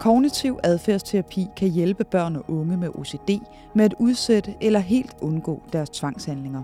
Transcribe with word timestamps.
Kognitiv 0.00 0.58
adfærdsterapi 0.62 1.48
kan 1.56 1.68
hjælpe 1.68 2.04
børn 2.04 2.36
og 2.36 2.44
unge 2.48 2.76
med 2.76 2.88
OCD 2.94 3.30
med 3.74 3.84
at 3.84 3.94
udsætte 3.98 4.54
eller 4.60 4.80
helt 4.80 5.16
undgå 5.20 5.62
deres 5.72 5.90
tvangshandlinger. 5.90 6.62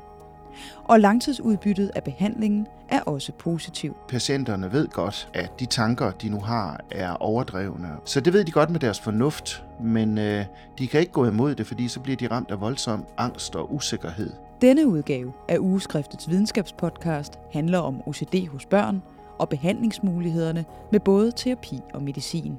Og 0.84 1.00
langtidsudbyttet 1.00 1.90
af 1.94 2.04
behandlingen 2.04 2.66
er 2.88 3.00
også 3.00 3.32
positiv. 3.32 3.96
Patienterne 4.08 4.72
ved 4.72 4.88
godt, 4.88 5.28
at 5.34 5.60
de 5.60 5.66
tanker, 5.66 6.10
de 6.10 6.28
nu 6.28 6.40
har, 6.40 6.80
er 6.90 7.12
overdrevne. 7.12 7.88
Så 8.04 8.20
det 8.20 8.32
ved 8.32 8.44
de 8.44 8.50
godt 8.50 8.70
med 8.70 8.80
deres 8.80 9.00
fornuft, 9.00 9.64
men 9.82 10.18
øh, 10.18 10.44
de 10.78 10.86
kan 10.86 11.00
ikke 11.00 11.12
gå 11.12 11.26
imod 11.26 11.54
det, 11.54 11.66
fordi 11.66 11.88
så 11.88 12.00
bliver 12.00 12.16
de 12.16 12.26
ramt 12.26 12.50
af 12.50 12.60
voldsom 12.60 13.04
angst 13.18 13.56
og 13.56 13.74
usikkerhed. 13.74 14.30
Denne 14.60 14.86
udgave 14.86 15.32
af 15.48 15.58
Ugeskriftets 15.58 16.30
videnskabspodcast 16.30 17.38
handler 17.52 17.78
om 17.78 18.02
OCD 18.06 18.48
hos 18.48 18.66
børn 18.66 19.02
og 19.38 19.48
behandlingsmulighederne 19.48 20.64
med 20.92 21.00
både 21.00 21.32
terapi 21.32 21.80
og 21.94 22.02
medicin. 22.02 22.58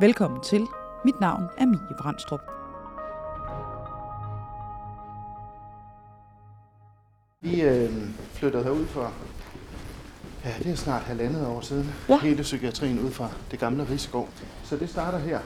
Velkommen 0.00 0.40
til. 0.42 0.66
Mit 1.04 1.20
navn 1.20 1.42
er 1.58 1.66
Mie 1.66 1.96
Brandstrup. 2.00 2.40
Vi 7.42 7.60
øh, 7.62 7.90
flyttede 8.32 8.62
herud 8.64 8.86
for, 8.86 9.12
ja, 10.44 10.50
det 10.62 10.72
er 10.72 10.76
snart 10.76 11.02
halvandet 11.02 11.46
år 11.46 11.60
siden, 11.60 11.92
Ja. 12.08 12.18
hele 12.18 12.42
psykiatrien 12.42 12.98
ud 13.00 13.10
fra 13.10 13.28
det 13.50 13.58
gamle 13.58 13.86
Rigsgaard. 13.90 14.28
Så 14.64 14.76
det 14.76 14.90
starter 14.90 15.18
her, 15.18 15.40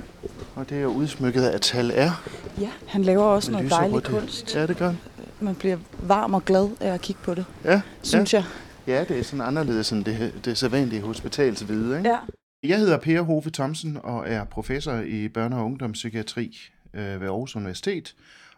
og 0.57 0.71
det 0.71 0.83
er 0.83 0.87
udsmykket 0.87 1.43
af 1.43 1.61
Tal 1.61 1.91
R. 1.91 2.23
Ja, 2.61 2.71
han 2.87 3.03
laver 3.03 3.25
også 3.25 3.53
noget 3.53 3.71
dejlig 3.71 4.03
kunst. 4.05 4.55
Ja, 4.55 4.67
det 4.67 4.77
gør 4.77 4.87
han. 4.87 4.99
Man 5.41 5.55
bliver 5.55 5.77
varm 6.03 6.35
og 6.35 6.45
glad 6.45 6.69
af 6.81 6.95
at 6.95 7.01
kigge 7.01 7.23
på 7.25 7.35
det, 7.35 7.45
Ja, 7.65 7.81
synes 8.03 8.33
ja. 8.35 8.45
jeg. 8.87 8.95
ja, 8.95 9.05
det 9.15 9.19
er 9.21 9.25
sådan 9.25 9.47
anderledes 9.47 9.93
end 9.93 10.05
det, 10.05 10.33
det 10.45 10.59
sædvanlige 10.59 11.03
hospitalsvide. 11.03 11.97
Ikke? 11.99 12.09
Ja. 12.11 12.17
Jeg 12.63 12.79
hedder 12.79 12.99
Per 12.99 13.23
Hove 13.23 13.51
Thomsen 13.51 13.97
og 13.97 14.29
er 14.29 14.45
professor 14.45 14.95
i 14.95 15.29
børne- 15.29 15.55
og 15.55 15.65
ungdomspsykiatri 15.65 16.59
øh, 16.95 17.21
ved 17.21 17.29
Aarhus 17.29 17.57
Universitet 17.57 18.17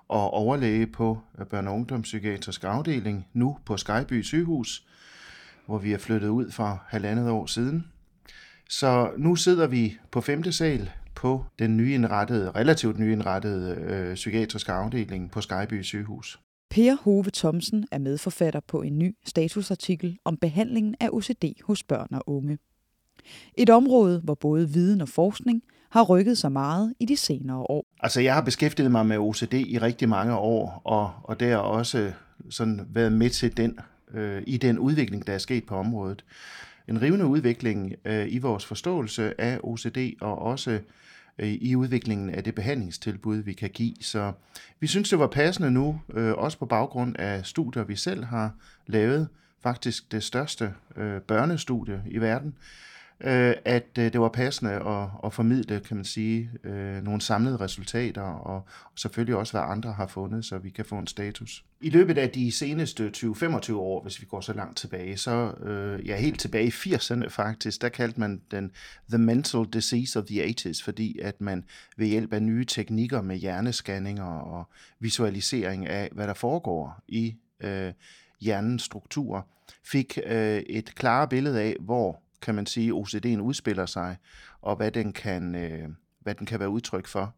og 0.08 0.31
overlæge 0.31 0.86
på 0.86 1.19
øh, 1.39 1.47
børne- 1.47 1.69
og 1.69 1.75
ungdomspsykiatrisk 1.75 2.64
afdeling 2.64 3.27
nu 3.33 3.58
på 3.64 3.77
Skyby 3.77 4.23
sygehus, 4.23 4.86
hvor 5.67 5.78
vi 5.78 5.92
er 5.92 5.98
flyttet 5.98 6.28
ud 6.28 6.50
for 6.50 6.83
halvandet 6.89 7.30
år 7.30 7.47
siden. 7.47 7.86
Så 8.69 9.11
nu 9.19 9.36
sidder 9.36 9.67
vi 9.67 9.98
på 10.11 10.20
femte 10.20 10.53
sal 10.53 10.91
på 11.14 11.45
den 11.58 11.77
nyindrettede, 11.77 12.50
relativt 12.50 12.98
nyindrettede 12.98 13.75
øh, 13.77 14.14
psykiatriske 14.14 14.73
afdeling 14.73 15.30
på 15.30 15.41
Skyby 15.41 15.83
sygehus. 15.83 16.41
Per 16.70 16.95
Hove 16.95 17.30
Thomsen 17.34 17.86
er 17.91 17.98
medforfatter 17.98 18.61
på 18.69 18.83
en 18.83 18.98
ny 18.98 19.17
statusartikel 19.27 20.19
om 20.25 20.36
behandlingen 20.36 20.95
af 21.00 21.08
OCD 21.12 21.45
hos 21.64 21.83
børn 21.83 22.08
og 22.11 22.23
unge. 22.27 22.58
Et 23.55 23.70
område, 23.70 24.20
hvor 24.25 24.34
både 24.34 24.69
viden 24.69 25.01
og 25.01 25.09
forskning 25.09 25.62
har 25.91 26.03
rykket 26.03 26.39
sig 26.39 26.53
meget 26.53 26.95
i 27.01 27.05
de 27.05 27.17
senere 27.17 27.59
år. 27.59 27.87
Altså, 28.01 28.20
jeg 28.20 28.34
har 28.34 28.41
beskæftiget 28.41 28.91
mig 28.91 29.06
med 29.06 29.19
OCD 29.19 29.55
i 29.55 29.79
rigtig 29.79 30.09
mange 30.09 30.37
år, 30.37 30.83
og, 30.84 31.12
og 31.23 31.41
der 31.41 31.51
har 31.51 31.56
også 31.56 32.12
sådan 32.51 32.87
været 32.91 33.12
med 33.12 33.31
til 33.31 33.56
den, 33.56 33.79
øh, 34.14 34.42
i 34.47 34.56
den 34.56 34.79
udvikling, 34.79 35.27
der 35.27 35.33
er 35.33 35.39
sket 35.39 35.64
på 35.64 35.77
området. 35.77 36.25
En 36.89 37.03
rivende 37.03 37.27
udvikling 37.27 37.95
øh, 38.05 38.33
i 38.33 38.39
vores 38.39 38.64
forståelse 38.64 39.41
af 39.41 39.59
OCD, 39.62 39.98
og 40.20 40.39
også 40.39 40.81
øh, 41.39 41.48
i 41.48 41.77
udviklingen 41.77 42.31
af 42.31 42.45
det 42.45 42.55
behandlingstilbud, 42.55 43.36
vi 43.36 43.53
kan 43.53 43.70
give. 43.70 43.95
Så 44.01 44.33
vi 44.81 44.86
synes, 44.86 45.11
det 45.11 45.19
var 45.19 45.27
passende 45.27 45.70
nu, 45.70 46.01
øh, 46.14 46.33
også 46.33 46.59
på 46.59 46.67
baggrund 46.67 47.17
af 47.19 47.47
studier, 47.47 47.84
vi 47.84 47.97
selv 47.97 48.25
har 48.25 48.55
lavet, 48.86 49.29
faktisk 49.62 50.12
det 50.12 50.23
største 50.23 50.75
øh, 50.97 51.20
børnestudie 51.20 52.03
i 52.11 52.19
verden, 52.19 52.55
øh, 53.25 53.55
at 53.65 53.98
øh, 53.98 54.12
det 54.12 54.20
var 54.20 54.28
passende 54.28 54.73
at, 54.73 55.09
at 55.25 55.33
formidle, 55.33 55.81
kan 55.81 55.97
man 55.97 56.05
sige, 56.05 56.51
øh, 56.65 57.03
nogle 57.03 57.20
samlede 57.20 57.56
resultater, 57.56 58.23
og, 58.23 58.67
selvfølgelig 58.97 59.37
også, 59.37 59.53
hvad 59.53 59.62
andre 59.62 59.92
har 59.92 60.06
fundet, 60.06 60.45
så 60.45 60.59
vi 60.59 60.70
kan 60.70 60.84
få 60.84 60.95
en 60.95 61.06
status. 61.06 61.64
I 61.81 61.91
løbet 61.91 62.19
af 62.19 62.30
de 62.30 62.52
seneste 62.52 63.13
20-25 63.17 63.74
år, 63.74 64.02
hvis 64.02 64.20
vi 64.20 64.27
går 64.27 64.41
så 64.41 64.52
langt 64.52 64.79
tilbage, 64.79 65.17
så 65.17 65.52
øh, 65.63 66.07
ja, 66.07 66.17
helt 66.17 66.41
tilbage 66.41 66.67
i 66.67 66.70
80'erne 66.70 67.29
faktisk, 67.29 67.83
der 67.83 67.89
kaldte 67.89 68.20
man 68.20 68.41
den 68.51 68.70
The 69.08 69.19
Mental 69.19 69.64
Disease 69.73 70.19
of 70.19 70.25
the 70.25 70.45
80s, 70.45 70.85
fordi 70.85 71.19
at 71.19 71.41
man 71.41 71.64
ved 71.96 72.07
hjælp 72.07 72.33
af 72.33 72.42
nye 72.42 72.64
teknikker 72.64 73.23
med 73.23 73.36
hjernescanninger 73.36 74.25
og 74.25 74.69
visualisering 75.01 75.86
af, 75.86 76.08
hvad 76.13 76.27
der 76.27 76.35
foregår 76.35 77.02
i 77.08 77.35
øh, 77.61 77.92
hjernens 78.41 78.83
struktur, 78.83 79.46
fik 79.85 80.19
øh, 80.27 80.58
et 80.58 80.95
klare 80.95 81.29
billede 81.29 81.61
af, 81.61 81.77
hvor 81.80 82.23
kan 82.42 82.55
man 82.55 82.67
sige, 82.67 82.92
OCD'en 82.92 83.41
udspiller 83.41 83.86
sig, 83.86 84.17
og 84.61 84.77
hvad 84.77 84.91
den 84.91 85.13
kan, 85.13 85.55
øh, 85.55 85.89
hvad 86.20 86.35
den 86.35 86.47
kan 86.47 86.61
være 86.61 86.69
udtryk 86.69 87.07
for. 87.07 87.35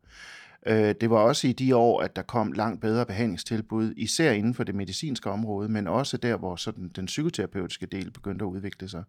Øh, 0.67 0.95
det 1.01 1.11
var 1.11 1.17
også 1.17 1.49
i 1.49 1.53
de 1.53 1.77
år, 1.77 2.01
at 2.01 2.17
der 2.17 2.23
kom 2.23 2.53
langt 2.53 2.81
bedre 2.81 3.07
behandlingstilbud, 3.07 3.95
især 3.97 4.33
inden 4.33 4.55
for 4.55 4.65
det 4.65 4.75
medicinske 4.75 5.31
område, 5.31 5.69
men 5.69 5.87
også 5.87 6.17
der, 6.17 6.37
hvor 6.37 6.57
sådan 6.57 6.89
den 6.89 7.07
psykoterapeutiske 7.07 7.87
del 7.87 8.11
begyndte 8.11 8.45
at 8.45 8.49
udvikle 8.49 8.89
sig. 8.89 9.05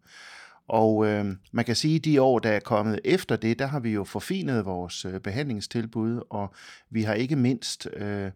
Og 0.67 1.05
øh, 1.07 1.25
man 1.51 1.66
kan 1.66 1.75
sige, 1.75 1.95
at 1.95 2.05
de 2.05 2.22
år, 2.22 2.39
der 2.39 2.50
er 2.50 2.59
kommet 2.59 3.00
efter 3.05 3.35
det, 3.35 3.59
der 3.59 3.66
har 3.66 3.79
vi 3.79 3.91
jo 3.91 4.03
forfinet 4.03 4.66
vores 4.66 5.05
øh, 5.05 5.19
behandlingstilbud, 5.19 6.22
og 6.29 6.53
vi 6.89 7.01
har 7.01 7.13
ikke 7.13 7.35
mindst, 7.35 7.88
øh, 7.94 8.31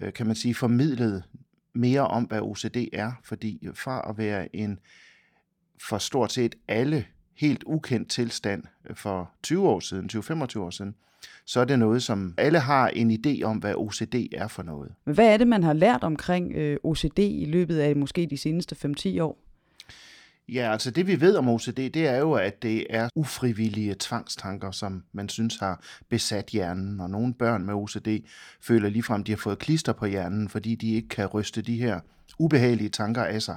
øh 0.00 0.12
kan 0.12 0.26
man 0.26 0.36
sige, 0.36 0.54
formidlet 0.54 1.24
mere 1.74 2.06
om, 2.06 2.24
hvad 2.24 2.40
OCD 2.40 2.76
er, 2.92 3.12
fordi 3.24 3.68
fra 3.74 4.06
at 4.10 4.18
være 4.18 4.56
en 4.56 4.78
for 5.82 5.98
stort 5.98 6.32
set 6.32 6.54
alle 6.68 7.04
helt 7.34 7.64
ukendt 7.66 8.10
tilstand 8.10 8.62
øh, 8.90 8.96
for 8.96 9.30
20 9.42 9.68
år 9.68 9.80
siden, 9.80 10.10
20-25 10.12 10.58
år 10.58 10.70
siden, 10.70 10.94
så 11.44 11.60
er 11.60 11.64
det 11.64 11.78
noget, 11.78 12.02
som 12.02 12.34
alle 12.38 12.58
har 12.58 12.88
en 12.88 13.10
idé 13.10 13.42
om, 13.42 13.56
hvad 13.56 13.74
OCD 13.76 14.14
er 14.32 14.48
for 14.48 14.62
noget. 14.62 14.92
Men 15.04 15.14
hvad 15.14 15.32
er 15.32 15.36
det, 15.36 15.48
man 15.48 15.62
har 15.62 15.72
lært 15.72 16.04
omkring 16.04 16.52
øh, 16.54 16.76
OCD 16.84 17.18
i 17.18 17.44
løbet 17.44 17.78
af 17.78 17.96
måske 17.96 18.26
de 18.26 18.36
seneste 18.36 18.76
5-10 18.98 19.22
år? 19.22 19.45
Ja, 20.48 20.72
altså 20.72 20.90
det 20.90 21.06
vi 21.06 21.20
ved 21.20 21.36
om 21.36 21.48
OCD, 21.48 21.76
det 21.76 21.96
er 21.96 22.16
jo, 22.16 22.32
at 22.32 22.62
det 22.62 22.86
er 22.90 23.08
ufrivillige 23.14 23.96
tvangstanker, 24.00 24.70
som 24.70 25.04
man 25.12 25.28
synes 25.28 25.56
har 25.56 25.80
besat 26.08 26.46
hjernen. 26.46 27.00
Og 27.00 27.10
nogle 27.10 27.34
børn 27.34 27.64
med 27.64 27.74
OCD 27.74 28.08
føler 28.60 28.88
ligefrem, 28.88 29.20
at 29.20 29.26
de 29.26 29.32
har 29.32 29.36
fået 29.36 29.58
klister 29.58 29.92
på 29.92 30.06
hjernen, 30.06 30.48
fordi 30.48 30.74
de 30.74 30.94
ikke 30.94 31.08
kan 31.08 31.26
ryste 31.26 31.62
de 31.62 31.76
her 31.76 32.00
ubehagelige 32.38 32.88
tanker 32.88 33.24
af 33.24 33.42
sig. 33.42 33.56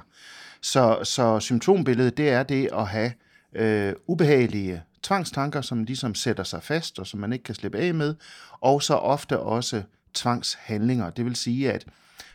Så, 0.60 0.98
så 1.04 1.40
symptombilledet, 1.40 2.16
det 2.16 2.30
er 2.30 2.42
det 2.42 2.68
at 2.72 2.86
have 2.86 3.12
øh, 3.52 3.92
ubehagelige 4.06 4.82
tvangstanker, 5.02 5.60
som 5.60 5.84
ligesom 5.84 6.14
sætter 6.14 6.44
sig 6.44 6.62
fast, 6.62 6.98
og 6.98 7.06
som 7.06 7.20
man 7.20 7.32
ikke 7.32 7.42
kan 7.42 7.54
slippe 7.54 7.78
af 7.78 7.94
med, 7.94 8.14
og 8.60 8.82
så 8.82 8.94
ofte 8.94 9.38
også 9.38 9.82
tvangshandlinger. 10.14 11.10
Det 11.10 11.24
vil 11.24 11.36
sige, 11.36 11.72
at 11.72 11.86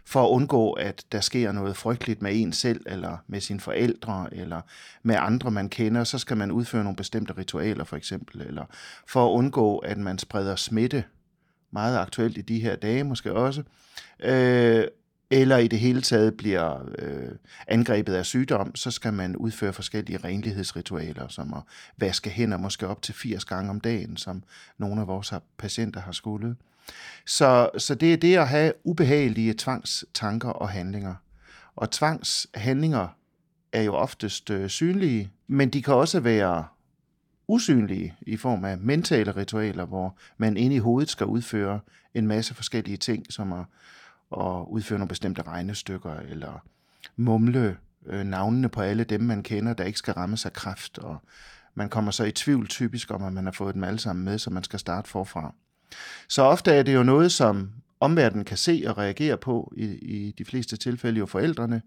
for 0.05 0.25
at 0.25 0.29
undgå, 0.29 0.71
at 0.71 1.05
der 1.11 1.21
sker 1.21 1.51
noget 1.51 1.77
frygteligt 1.77 2.21
med 2.21 2.31
en 2.33 2.53
selv, 2.53 2.81
eller 2.85 3.17
med 3.27 3.41
sine 3.41 3.59
forældre, 3.59 4.27
eller 4.31 4.61
med 5.03 5.15
andre, 5.19 5.51
man 5.51 5.69
kender, 5.69 6.03
så 6.03 6.17
skal 6.17 6.37
man 6.37 6.51
udføre 6.51 6.83
nogle 6.83 6.95
bestemte 6.95 7.37
ritualer, 7.37 7.83
for 7.83 7.95
eksempel, 7.95 8.41
eller 8.41 8.65
for 9.07 9.27
at 9.27 9.31
undgå, 9.31 9.77
at 9.77 9.97
man 9.97 10.17
spreder 10.17 10.55
smitte, 10.55 11.03
meget 11.71 11.97
aktuelt 11.97 12.37
i 12.37 12.41
de 12.41 12.59
her 12.59 12.75
dage 12.75 13.03
måske 13.03 13.33
også, 13.33 13.63
øh, 14.19 14.83
eller 15.29 15.57
i 15.57 15.67
det 15.67 15.79
hele 15.79 16.01
taget 16.01 16.37
bliver 16.37 16.89
øh, 16.97 17.31
angrebet 17.67 18.13
af 18.13 18.25
sygdom, 18.25 18.75
så 18.75 18.91
skal 18.91 19.13
man 19.13 19.35
udføre 19.35 19.73
forskellige 19.73 20.19
renlighedsritualer, 20.23 21.27
som 21.27 21.53
at 21.53 21.61
vaske 21.97 22.29
hænder 22.29 22.57
måske 22.57 22.87
op 22.87 23.01
til 23.01 23.13
80 23.13 23.45
gange 23.45 23.69
om 23.69 23.79
dagen, 23.79 24.17
som 24.17 24.43
nogle 24.77 25.01
af 25.01 25.07
vores 25.07 25.33
patienter 25.57 26.01
har 26.01 26.11
skulle. 26.11 26.55
Så, 27.25 27.69
så 27.77 27.95
det 27.95 28.13
er 28.13 28.17
det 28.17 28.37
at 28.37 28.47
have 28.47 28.73
ubehagelige 28.83 29.53
tvangstanker 29.57 30.49
og 30.49 30.69
handlinger. 30.69 31.15
Og 31.75 31.91
tvangshandlinger 31.91 33.07
er 33.73 33.81
jo 33.81 33.93
oftest 33.93 34.49
øh, 34.49 34.69
synlige, 34.69 35.31
men 35.47 35.69
de 35.69 35.83
kan 35.83 35.93
også 35.93 36.19
være 36.19 36.65
usynlige 37.47 38.15
i 38.21 38.37
form 38.37 38.65
af 38.65 38.77
mentale 38.77 39.35
ritualer, 39.35 39.85
hvor 39.85 40.17
man 40.37 40.57
inde 40.57 40.75
i 40.75 40.79
hovedet 40.79 41.09
skal 41.09 41.25
udføre 41.25 41.79
en 42.13 42.27
masse 42.27 42.53
forskellige 42.53 42.97
ting, 42.97 43.25
som 43.29 43.53
at, 43.53 43.65
at 44.37 44.65
udføre 44.67 44.99
nogle 44.99 45.09
bestemte 45.09 45.41
regnestykker, 45.41 46.15
eller 46.15 46.63
mumle 47.15 47.77
øh, 48.05 48.23
navnene 48.23 48.69
på 48.69 48.81
alle 48.81 49.03
dem, 49.03 49.21
man 49.21 49.43
kender, 49.43 49.73
der 49.73 49.83
ikke 49.83 49.99
skal 49.99 50.13
ramme 50.13 50.37
sig 50.37 50.53
kraft, 50.53 50.97
og 50.97 51.17
man 51.75 51.89
kommer 51.89 52.11
så 52.11 52.23
i 52.23 52.31
tvivl 52.31 52.67
typisk 52.67 53.11
om, 53.11 53.23
at 53.23 53.33
man 53.33 53.45
har 53.45 53.51
fået 53.51 53.75
dem 53.75 53.83
alle 53.83 53.99
sammen 53.99 54.25
med, 54.25 54.37
så 54.37 54.49
man 54.49 54.63
skal 54.63 54.79
starte 54.79 55.09
forfra. 55.09 55.53
Så 56.29 56.41
ofte 56.41 56.71
er 56.71 56.83
det 56.83 56.95
jo 56.95 57.03
noget, 57.03 57.31
som 57.31 57.71
omverdenen 57.99 58.45
kan 58.45 58.57
se 58.57 58.83
og 58.87 58.97
reagere 58.97 59.37
på, 59.37 59.73
i, 59.77 59.85
i 59.85 60.31
de 60.31 60.45
fleste 60.45 60.77
tilfælde 60.77 61.19
jo 61.19 61.25
forældrene, 61.25 61.81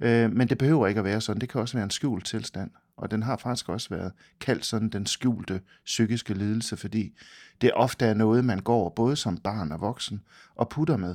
øh, 0.00 0.32
men 0.32 0.48
det 0.48 0.58
behøver 0.58 0.86
ikke 0.86 0.98
at 0.98 1.04
være 1.04 1.20
sådan. 1.20 1.40
Det 1.40 1.48
kan 1.48 1.60
også 1.60 1.76
være 1.76 1.84
en 1.84 1.90
skjult 1.90 2.26
tilstand, 2.26 2.70
og 2.96 3.10
den 3.10 3.22
har 3.22 3.36
faktisk 3.36 3.68
også 3.68 3.88
været 3.88 4.12
kaldt 4.40 4.64
sådan 4.64 4.88
den 4.88 5.06
skjulte 5.06 5.60
psykiske 5.84 6.34
lidelse, 6.34 6.76
fordi 6.76 7.12
det 7.60 7.70
ofte 7.74 8.06
er 8.06 8.14
noget, 8.14 8.44
man 8.44 8.58
går 8.58 8.88
både 8.88 9.16
som 9.16 9.36
barn 9.36 9.72
og 9.72 9.80
voksen 9.80 10.22
og 10.54 10.68
putter 10.68 10.96
med. 10.96 11.14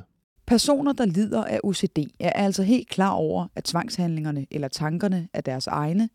Personer, 0.51 0.93
der 0.93 1.05
lider 1.05 1.43
af 1.43 1.59
OCD, 1.63 1.97
er 2.19 2.29
altså 2.29 2.63
helt 2.63 2.89
klar 2.89 3.09
over, 3.09 3.47
at 3.55 3.63
tvangshandlingerne 3.63 4.47
eller 4.51 4.67
tankerne 4.67 5.27
er 5.33 5.41
deres 5.41 5.67
egne, 5.67 6.09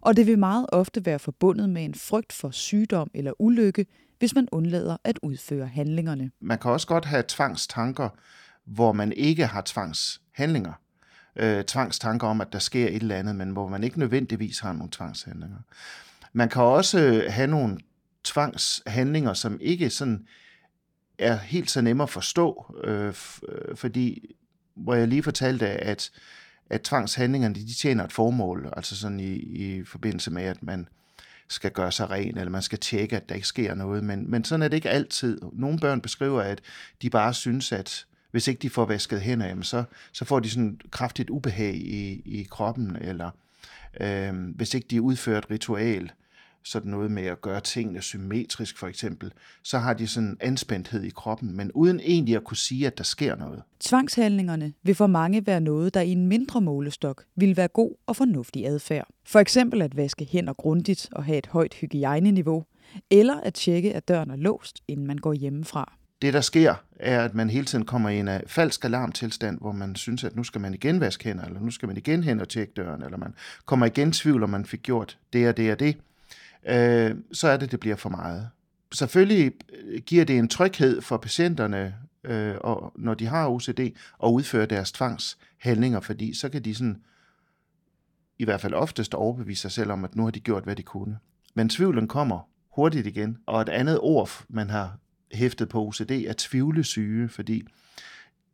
og 0.00 0.16
det 0.16 0.26
vil 0.26 0.38
meget 0.38 0.66
ofte 0.72 1.06
være 1.06 1.18
forbundet 1.18 1.68
med 1.70 1.84
en 1.84 1.94
frygt 1.94 2.32
for 2.32 2.50
sygdom 2.50 3.10
eller 3.14 3.32
ulykke, 3.38 3.86
hvis 4.18 4.34
man 4.34 4.48
undlader 4.52 4.96
at 5.04 5.18
udføre 5.22 5.66
handlingerne. 5.66 6.30
Man 6.40 6.58
kan 6.58 6.70
også 6.70 6.86
godt 6.86 7.04
have 7.04 7.24
tvangstanker, 7.28 8.08
hvor 8.64 8.92
man 8.92 9.12
ikke 9.12 9.46
har 9.46 9.62
tvangshandlinger. 9.66 10.72
Øh, 11.36 11.64
tvangstanker 11.64 12.26
om, 12.26 12.40
at 12.40 12.52
der 12.52 12.58
sker 12.58 12.88
et 12.88 12.94
eller 12.94 13.16
andet, 13.16 13.36
men 13.36 13.50
hvor 13.50 13.68
man 13.68 13.84
ikke 13.84 13.98
nødvendigvis 13.98 14.58
har 14.58 14.72
nogle 14.72 14.90
tvangshandlinger. 14.92 15.58
Man 16.32 16.48
kan 16.48 16.62
også 16.62 17.24
have 17.28 17.46
nogle 17.46 17.78
tvangshandlinger, 18.24 19.32
som 19.32 19.58
ikke 19.60 19.90
sådan 19.90 20.26
er 21.20 21.36
helt 21.36 21.70
så 21.70 21.80
nemme 21.80 22.02
at 22.02 22.10
forstå, 22.10 22.74
øh, 22.84 23.14
øh, 23.48 23.76
fordi 23.76 24.34
hvor 24.74 24.94
jeg 24.94 25.08
lige 25.08 25.22
fortalte, 25.22 25.68
at, 25.68 26.10
at 26.70 26.82
tvangshandlingerne 26.82 27.54
de 27.54 27.74
tjener 27.74 28.04
et 28.04 28.12
formål, 28.12 28.72
altså 28.76 28.96
sådan 28.96 29.20
i, 29.20 29.32
i 29.34 29.84
forbindelse 29.84 30.30
med, 30.30 30.42
at 30.42 30.62
man 30.62 30.88
skal 31.48 31.70
gøre 31.70 31.92
sig 31.92 32.10
ren, 32.10 32.38
eller 32.38 32.50
man 32.50 32.62
skal 32.62 32.78
tjekke, 32.78 33.16
at 33.16 33.28
der 33.28 33.34
ikke 33.34 33.46
sker 33.46 33.74
noget, 33.74 34.04
men, 34.04 34.30
men 34.30 34.44
sådan 34.44 34.62
er 34.62 34.68
det 34.68 34.76
ikke 34.76 34.90
altid. 34.90 35.40
Nogle 35.52 35.78
børn 35.78 36.00
beskriver, 36.00 36.42
at 36.42 36.60
de 37.02 37.10
bare 37.10 37.34
synes, 37.34 37.72
at 37.72 38.06
hvis 38.30 38.48
ikke 38.48 38.62
de 38.62 38.70
får 38.70 38.84
vasket 38.84 39.20
hænder, 39.20 39.46
jamen 39.46 39.62
så, 39.62 39.84
så 40.12 40.24
får 40.24 40.40
de 40.40 40.50
sådan 40.50 40.80
kraftigt 40.90 41.30
ubehag 41.30 41.74
i, 41.74 42.22
i 42.24 42.46
kroppen, 42.50 42.96
eller 43.00 43.30
øh, 44.00 44.34
hvis 44.56 44.74
ikke 44.74 44.86
de 44.90 45.02
udfører 45.02 45.38
et 45.38 45.50
ritual, 45.50 46.12
sådan 46.64 46.90
noget 46.90 47.10
med 47.10 47.22
at 47.22 47.40
gøre 47.40 47.60
tingene 47.60 48.02
symmetrisk 48.02 48.78
for 48.78 48.86
eksempel, 48.86 49.32
så 49.62 49.78
har 49.78 49.94
de 49.94 50.06
sådan 50.06 50.28
en 50.28 50.36
anspændthed 50.40 51.02
i 51.02 51.10
kroppen, 51.10 51.56
men 51.56 51.72
uden 51.72 52.00
egentlig 52.00 52.36
at 52.36 52.44
kunne 52.44 52.56
sige, 52.56 52.86
at 52.86 52.98
der 52.98 53.04
sker 53.04 53.36
noget. 53.36 53.62
Tvangshandlingerne 53.80 54.72
vil 54.82 54.94
for 54.94 55.06
mange 55.06 55.46
være 55.46 55.60
noget, 55.60 55.94
der 55.94 56.00
i 56.00 56.10
en 56.10 56.26
mindre 56.26 56.60
målestok 56.60 57.24
vil 57.36 57.56
være 57.56 57.68
god 57.68 57.94
og 58.06 58.16
fornuftig 58.16 58.66
adfærd. 58.66 59.08
For 59.26 59.38
eksempel 59.38 59.82
at 59.82 59.96
vaske 59.96 60.28
hænder 60.32 60.52
grundigt 60.52 61.08
og 61.12 61.24
have 61.24 61.38
et 61.38 61.46
højt 61.46 61.74
hygiejneniveau, 61.74 62.64
eller 63.10 63.40
at 63.40 63.54
tjekke, 63.54 63.94
at 63.94 64.08
døren 64.08 64.30
er 64.30 64.36
låst, 64.36 64.82
inden 64.88 65.06
man 65.06 65.18
går 65.18 65.32
hjemmefra. 65.32 65.92
Det, 66.22 66.34
der 66.34 66.40
sker, 66.40 66.74
er, 66.96 67.24
at 67.24 67.34
man 67.34 67.50
hele 67.50 67.64
tiden 67.64 67.84
kommer 67.84 68.08
i 68.08 68.18
en 68.18 68.28
uh, 68.28 68.34
falsk 68.46 68.84
alarmtilstand, 68.84 69.58
hvor 69.60 69.72
man 69.72 69.96
synes, 69.96 70.24
at 70.24 70.36
nu 70.36 70.44
skal 70.44 70.60
man 70.60 70.74
igen 70.74 71.00
vaske 71.00 71.24
hænder, 71.24 71.44
eller 71.44 71.60
nu 71.60 71.70
skal 71.70 71.86
man 71.88 71.96
igen 71.96 72.24
hen 72.24 72.40
og 72.40 72.48
tjekke 72.48 72.72
døren, 72.76 73.02
eller 73.02 73.18
man 73.18 73.34
kommer 73.64 73.86
igen 73.86 74.08
i 74.08 74.12
tvivl, 74.12 74.42
om 74.42 74.50
man 74.50 74.64
fik 74.64 74.82
gjort 74.82 75.18
det 75.32 75.48
og 75.48 75.56
det 75.56 75.72
og 75.72 75.80
det 75.80 75.96
øh, 76.66 77.16
så 77.32 77.48
er 77.48 77.56
det, 77.56 77.70
det 77.70 77.80
bliver 77.80 77.96
for 77.96 78.08
meget. 78.08 78.48
Selvfølgelig 78.92 79.52
øh, 79.72 80.00
giver 80.06 80.24
det 80.24 80.38
en 80.38 80.48
tryghed 80.48 81.02
for 81.02 81.16
patienterne, 81.16 81.94
øh, 82.24 82.54
og 82.60 82.92
når 82.96 83.14
de 83.14 83.26
har 83.26 83.48
OCD, 83.48 83.80
at 84.24 84.28
udføre 84.28 84.66
deres 84.66 84.92
tvangshandlinger, 84.92 86.00
fordi 86.00 86.34
så 86.34 86.48
kan 86.48 86.62
de 86.64 86.74
sådan, 86.74 87.02
i 88.38 88.44
hvert 88.44 88.60
fald 88.60 88.74
oftest 88.74 89.14
overbevise 89.14 89.62
sig 89.62 89.72
selv 89.72 89.92
om, 89.92 90.04
at 90.04 90.16
nu 90.16 90.24
har 90.24 90.30
de 90.30 90.40
gjort, 90.40 90.64
hvad 90.64 90.76
de 90.76 90.82
kunne. 90.82 91.18
Men 91.54 91.68
tvivlen 91.68 92.08
kommer 92.08 92.48
hurtigt 92.74 93.06
igen, 93.06 93.38
og 93.46 93.62
et 93.62 93.68
andet 93.68 93.98
ord, 94.00 94.30
man 94.48 94.70
har 94.70 94.98
hæftet 95.32 95.68
på 95.68 95.86
OCD, 95.86 96.10
er 96.10 96.34
tvivlesyge, 96.38 97.28
fordi 97.28 97.62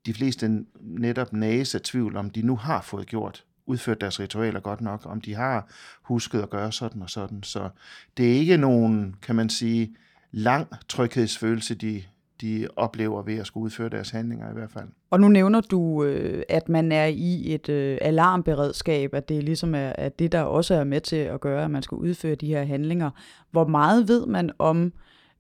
de 0.07 0.15
fleste 0.15 0.65
netop 0.81 1.33
næse 1.33 1.79
af 1.79 1.83
tvivl, 1.83 2.17
om 2.17 2.31
de 2.31 2.43
nu 2.43 2.57
har 2.57 2.83
fået 2.83 3.07
gjort 3.07 3.45
udført 3.67 4.01
deres 4.01 4.21
ritualer 4.21 4.61
godt 4.61 4.81
nok, 4.81 5.01
om 5.05 5.21
de 5.21 5.35
har 5.35 5.69
husket 6.03 6.43
at 6.43 6.51
gøre 6.51 6.73
sådan 6.73 7.03
og 7.03 7.11
sådan. 7.11 7.43
Så 7.43 7.69
det 8.17 8.33
er 8.33 8.39
ikke 8.39 8.57
nogen, 8.57 9.15
kan 9.23 9.37
man 9.37 9.49
sige, 9.49 9.97
lang 10.33 10.69
tryghedsfølelse, 10.89 11.75
de, 11.75 12.03
de 12.41 12.69
oplever 12.77 13.23
ved 13.23 13.39
at 13.39 13.47
skulle 13.47 13.65
udføre 13.65 13.89
deres 13.89 14.11
handlinger 14.11 14.51
i 14.51 14.53
hvert 14.53 14.71
fald. 14.71 14.89
Og 15.11 15.21
nu 15.21 15.29
nævner 15.29 15.61
du, 15.61 16.05
øh, 16.05 16.43
at 16.49 16.69
man 16.69 16.93
er 16.93 17.07
i 17.07 17.55
et 17.55 17.69
øh, 17.69 17.99
alarmberedskab, 18.01 19.15
at 19.15 19.29
det 19.29 19.45
ligesom 19.45 19.75
er 19.75 19.89
at 19.89 20.19
det, 20.19 20.33
der 20.33 20.41
også 20.41 20.75
er 20.75 20.85
med 20.85 21.01
til 21.01 21.17
at 21.17 21.41
gøre, 21.41 21.65
at 21.65 21.71
man 21.71 21.83
skal 21.83 21.97
udføre 21.97 22.35
de 22.35 22.47
her 22.47 22.65
handlinger. 22.65 23.11
Hvor 23.51 23.67
meget 23.67 24.09
ved 24.09 24.27
man 24.27 24.51
om 24.59 24.93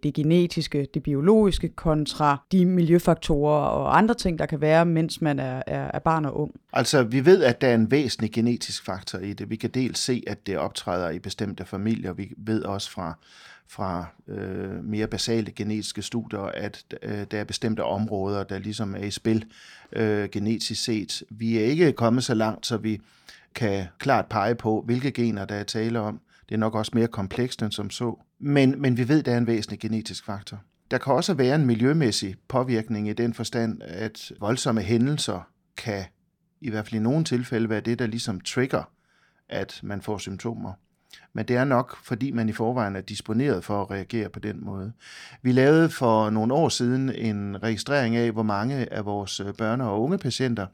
det 0.02 0.14
genetiske, 0.14 0.88
det 0.94 1.02
biologiske, 1.02 1.68
kontra 1.68 2.42
de 2.52 2.66
miljøfaktorer 2.66 3.66
og 3.66 3.98
andre 3.98 4.14
ting, 4.14 4.38
der 4.38 4.46
kan 4.46 4.60
være, 4.60 4.84
mens 4.84 5.20
man 5.20 5.38
er, 5.38 5.62
er, 5.66 5.90
er 5.94 5.98
barn 5.98 6.24
og 6.24 6.40
ung? 6.40 6.54
Altså, 6.72 7.02
vi 7.02 7.24
ved, 7.24 7.44
at 7.44 7.60
der 7.60 7.68
er 7.68 7.74
en 7.74 7.90
væsentlig 7.90 8.32
genetisk 8.32 8.84
faktor 8.84 9.18
i 9.18 9.32
det. 9.32 9.50
Vi 9.50 9.56
kan 9.56 9.70
dels 9.70 9.98
se, 9.98 10.22
at 10.26 10.46
det 10.46 10.58
optræder 10.58 11.10
i 11.10 11.18
bestemte 11.18 11.64
familier. 11.64 12.12
Vi 12.12 12.32
ved 12.36 12.62
også 12.62 12.90
fra, 12.90 13.18
fra 13.68 14.06
øh, 14.28 14.84
mere 14.84 15.06
basale 15.06 15.52
genetiske 15.52 16.02
studier, 16.02 16.40
at 16.40 16.84
øh, 17.02 17.26
der 17.30 17.40
er 17.40 17.44
bestemte 17.44 17.84
områder, 17.84 18.44
der 18.44 18.58
ligesom 18.58 18.94
er 18.94 19.04
i 19.04 19.10
spil 19.10 19.44
øh, 19.92 20.28
genetisk 20.32 20.84
set. 20.84 21.22
Vi 21.30 21.58
er 21.58 21.64
ikke 21.64 21.92
kommet 21.92 22.24
så 22.24 22.34
langt, 22.34 22.66
så 22.66 22.76
vi 22.76 23.00
kan 23.54 23.84
klart 23.98 24.26
pege 24.26 24.54
på, 24.54 24.82
hvilke 24.86 25.10
gener 25.10 25.44
der 25.44 25.54
er 25.54 25.64
tale 25.64 26.00
om. 26.00 26.20
Det 26.48 26.54
er 26.54 26.58
nok 26.58 26.74
også 26.74 26.92
mere 26.94 27.06
komplekst 27.06 27.62
end 27.62 27.72
som 27.72 27.90
så. 27.90 28.18
Men, 28.38 28.82
men 28.82 28.96
vi 28.96 29.08
ved, 29.08 29.18
at 29.18 29.26
der 29.26 29.32
er 29.32 29.38
en 29.38 29.46
væsentlig 29.46 29.80
genetisk 29.80 30.24
faktor. 30.24 30.62
Der 30.90 30.98
kan 30.98 31.12
også 31.12 31.34
være 31.34 31.54
en 31.54 31.66
miljømæssig 31.66 32.36
påvirkning 32.48 33.08
i 33.08 33.12
den 33.12 33.34
forstand, 33.34 33.82
at 33.82 34.32
voldsomme 34.40 34.80
hændelser 34.80 35.48
kan 35.76 36.04
i 36.60 36.70
hvert 36.70 36.88
fald 36.88 37.00
i 37.00 37.02
nogle 37.02 37.24
tilfælde 37.24 37.68
være 37.68 37.80
det, 37.80 37.98
der 37.98 38.06
ligesom 38.06 38.40
trigger, 38.40 38.90
at 39.48 39.80
man 39.82 40.02
får 40.02 40.18
symptomer. 40.18 40.72
Men 41.32 41.48
det 41.48 41.56
er 41.56 41.64
nok, 41.64 41.96
fordi 42.04 42.30
man 42.30 42.48
i 42.48 42.52
forvejen 42.52 42.96
er 42.96 43.00
disponeret 43.00 43.64
for 43.64 43.82
at 43.82 43.90
reagere 43.90 44.28
på 44.28 44.38
den 44.38 44.64
måde. 44.64 44.92
Vi 45.42 45.52
lavede 45.52 45.90
for 45.90 46.30
nogle 46.30 46.54
år 46.54 46.68
siden 46.68 47.10
en 47.10 47.62
registrering 47.62 48.16
af, 48.16 48.32
hvor 48.32 48.42
mange 48.42 48.92
af 48.92 49.04
vores 49.04 49.40
øh, 49.40 49.46
børne- 49.46 49.82
og 49.82 50.02
unge 50.02 50.18
patienter, 50.18 50.66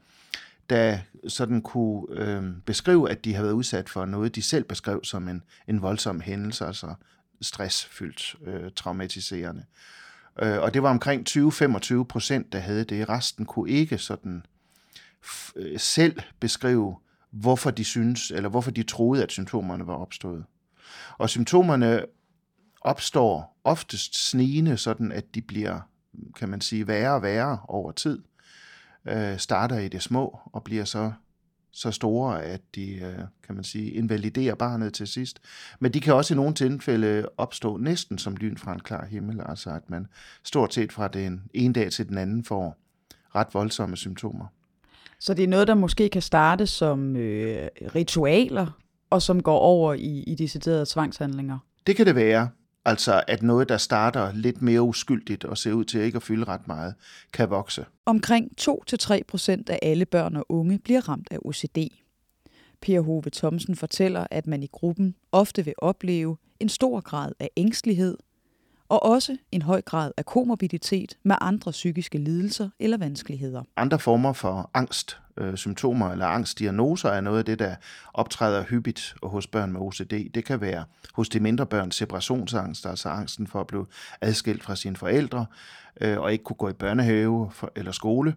der 0.69 0.99
sådan 1.27 1.61
kunne 1.61 2.05
øh, 2.09 2.43
beskrive, 2.65 3.09
at 3.09 3.25
de 3.25 3.33
havde 3.33 3.43
været 3.43 3.55
udsat 3.55 3.89
for 3.89 4.05
noget, 4.05 4.35
de 4.35 4.41
selv 4.41 4.63
beskrev 4.63 5.03
som 5.03 5.27
en, 5.27 5.43
en 5.67 5.81
voldsom 5.81 6.21
hændelse, 6.21 6.65
altså 6.65 6.93
stressfyldt, 7.41 8.35
øh, 8.45 8.71
traumatiserende. 8.75 9.63
Øh, 10.41 10.59
og 10.59 10.73
det 10.73 10.83
var 10.83 10.89
omkring 10.89 11.29
20-25 11.29 12.03
procent, 12.03 12.53
der 12.53 12.59
havde 12.59 12.83
det. 12.83 13.09
Resten 13.09 13.45
kunne 13.45 13.69
ikke 13.69 13.97
sådan 13.97 14.45
f- 15.25 15.51
øh, 15.55 15.79
selv 15.79 16.19
beskrive, 16.39 16.97
hvorfor 17.31 17.71
de 17.71 17.83
synes, 17.83 18.31
eller 18.31 18.49
hvorfor 18.49 18.71
de 18.71 18.83
troede, 18.83 19.23
at 19.23 19.31
symptomerne 19.31 19.87
var 19.87 19.95
opstået. 19.95 20.45
Og 21.17 21.29
symptomerne 21.29 22.05
opstår 22.81 23.59
oftest 23.63 24.29
snigende, 24.29 24.77
sådan 24.77 25.11
at 25.11 25.35
de 25.35 25.41
bliver, 25.41 25.79
kan 26.35 26.49
man 26.49 26.61
sige, 26.61 26.87
værre 26.87 27.13
og 27.13 27.21
værre 27.21 27.59
over 27.67 27.91
tid. 27.91 28.21
Øh, 29.07 29.37
starter 29.37 29.77
i 29.77 29.87
det 29.87 30.01
små 30.01 30.39
og 30.53 30.63
bliver 30.63 30.85
så 30.85 31.11
så 31.75 31.91
store, 31.91 32.43
at 32.43 32.61
de, 32.75 32.91
øh, 32.93 33.19
kan 33.45 33.55
man 33.55 33.63
sige, 33.63 33.91
invaliderer 33.91 34.55
barnet 34.55 34.93
til 34.93 35.07
sidst. 35.07 35.39
Men 35.79 35.93
de 35.93 36.01
kan 36.01 36.13
også 36.13 36.33
i 36.33 36.37
nogle 36.37 36.53
tilfælde 36.53 37.29
opstå 37.37 37.77
næsten 37.77 38.17
som 38.17 38.35
lyn 38.35 38.57
fra 38.57 38.73
en 38.73 38.79
klar 38.79 39.05
himmel, 39.05 39.41
altså 39.45 39.69
at 39.69 39.89
man 39.89 40.07
stort 40.43 40.73
set 40.73 40.91
fra 40.91 41.07
den 41.07 41.41
ene 41.53 41.73
dag 41.73 41.91
til 41.91 42.09
den 42.09 42.17
anden 42.17 42.43
får 42.43 42.77
ret 43.35 43.47
voldsomme 43.53 43.97
symptomer. 43.97 44.45
Så 45.19 45.33
det 45.33 45.43
er 45.43 45.47
noget, 45.47 45.67
der 45.67 45.75
måske 45.75 46.09
kan 46.09 46.21
starte 46.21 46.67
som 46.67 47.15
øh, 47.15 47.67
ritualer, 47.95 48.79
og 49.09 49.21
som 49.21 49.43
går 49.43 49.59
over 49.59 49.93
i, 49.93 50.23
i 50.27 50.35
deciderede 50.35 50.85
tvangshandlinger? 50.85 51.57
Det 51.87 51.95
kan 51.95 52.05
det 52.05 52.15
være. 52.15 52.49
Altså 52.85 53.23
at 53.27 53.43
noget, 53.43 53.69
der 53.69 53.77
starter 53.77 54.31
lidt 54.33 54.61
mere 54.61 54.81
uskyldigt 54.81 55.45
og 55.45 55.57
ser 55.57 55.73
ud 55.73 55.85
til 55.85 56.01
ikke 56.01 56.15
at 56.15 56.23
fylde 56.23 56.43
ret 56.43 56.67
meget, 56.67 56.95
kan 57.33 57.49
vokse. 57.49 57.85
Omkring 58.05 58.51
2-3 58.61 59.19
procent 59.27 59.69
af 59.69 59.79
alle 59.81 60.05
børn 60.05 60.35
og 60.35 60.45
unge 60.49 60.79
bliver 60.79 61.09
ramt 61.09 61.27
af 61.31 61.37
OCD. 61.45 61.77
Per 62.81 63.01
Hove 63.01 63.29
Thomsen 63.33 63.75
fortæller, 63.75 64.27
at 64.31 64.47
man 64.47 64.63
i 64.63 64.69
gruppen 64.71 65.15
ofte 65.31 65.65
vil 65.65 65.73
opleve 65.77 66.37
en 66.59 66.69
stor 66.69 67.01
grad 67.01 67.31
af 67.39 67.49
ængstelighed, 67.57 68.17
og 68.89 69.03
også 69.03 69.37
en 69.51 69.61
høj 69.61 69.81
grad 69.81 70.11
af 70.17 70.25
komorbiditet 70.25 71.17
med 71.23 71.35
andre 71.41 71.71
psykiske 71.71 72.17
lidelser 72.17 72.69
eller 72.79 72.97
vanskeligheder. 72.97 73.63
Andre 73.77 73.99
former 73.99 74.33
for 74.33 74.69
angst, 74.73 75.19
øh, 75.37 75.55
symptomer 75.55 76.11
eller 76.11 76.25
angstdiagnoser 76.25 77.09
er 77.09 77.21
noget 77.21 77.39
af 77.39 77.45
det, 77.45 77.59
der 77.59 77.75
optræder 78.13 78.63
hyppigt 78.63 79.15
hos 79.23 79.47
børn 79.47 79.71
med 79.71 79.81
OCD. 79.81 80.33
Det 80.33 80.45
kan 80.45 80.61
være 80.61 80.83
hos 81.13 81.29
de 81.29 81.39
mindre 81.39 81.65
børn 81.65 81.91
separationsangst, 81.91 82.85
altså 82.85 83.09
angsten 83.09 83.47
for 83.47 83.59
at 83.59 83.67
blive 83.67 83.85
adskilt 84.21 84.63
fra 84.63 84.75
sine 84.75 84.95
forældre 84.95 85.45
øh, 86.01 86.19
og 86.19 86.31
ikke 86.31 86.43
kunne 86.43 86.57
gå 86.57 86.69
i 86.69 86.73
børnehave 86.73 87.51
for, 87.51 87.71
eller 87.75 87.91
skole. 87.91 88.35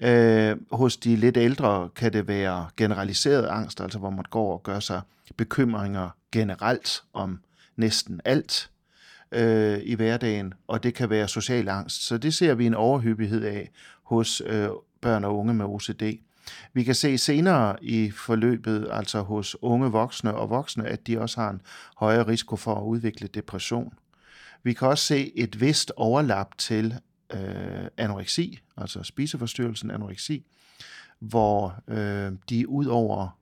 Øh, 0.00 0.56
hos 0.72 0.96
de 0.96 1.16
lidt 1.16 1.36
ældre 1.36 1.88
kan 1.96 2.12
det 2.12 2.28
være 2.28 2.66
generaliseret 2.76 3.46
angst, 3.46 3.80
altså 3.80 3.98
hvor 3.98 4.10
man 4.10 4.24
går 4.30 4.52
og 4.52 4.62
gør 4.62 4.80
sig 4.80 5.00
bekymringer 5.36 6.10
generelt 6.32 7.02
om 7.12 7.40
næsten 7.76 8.20
alt 8.24 8.70
øh, 9.32 9.78
i 9.82 9.94
hverdagen, 9.94 10.54
og 10.66 10.82
det 10.82 10.94
kan 10.94 11.10
være 11.10 11.28
social 11.28 11.68
angst. 11.68 12.06
Så 12.06 12.18
det 12.18 12.34
ser 12.34 12.54
vi 12.54 12.66
en 12.66 12.74
overhyppighed 12.74 13.44
af 13.44 13.70
hos 14.02 14.42
øh, 14.46 14.68
børn 15.00 15.24
og 15.24 15.38
unge 15.38 15.54
med 15.54 15.64
OCD. 15.64 16.02
Vi 16.72 16.82
kan 16.82 16.94
se 16.94 17.18
senere 17.18 17.76
i 17.84 18.10
forløbet, 18.10 18.88
altså 18.92 19.22
hos 19.22 19.56
unge 19.62 19.90
voksne 19.90 20.34
og 20.34 20.50
voksne, 20.50 20.88
at 20.88 21.06
de 21.06 21.20
også 21.20 21.40
har 21.40 21.50
en 21.50 21.60
højere 21.96 22.26
risiko 22.26 22.56
for 22.56 22.74
at 22.74 22.82
udvikle 22.82 23.28
depression. 23.28 23.92
Vi 24.62 24.72
kan 24.72 24.88
også 24.88 25.04
se 25.04 25.38
et 25.38 25.60
vist 25.60 25.92
overlap 25.96 26.58
til 26.58 26.94
øh, 27.34 27.86
anoreksi, 27.96 28.60
altså 28.76 29.02
spiseforstyrrelsen 29.02 29.90
anoreksi, 29.90 30.44
hvor 31.18 31.82
øh, 31.88 32.32
de 32.48 32.68
ud 32.68 32.86
over 32.86 33.38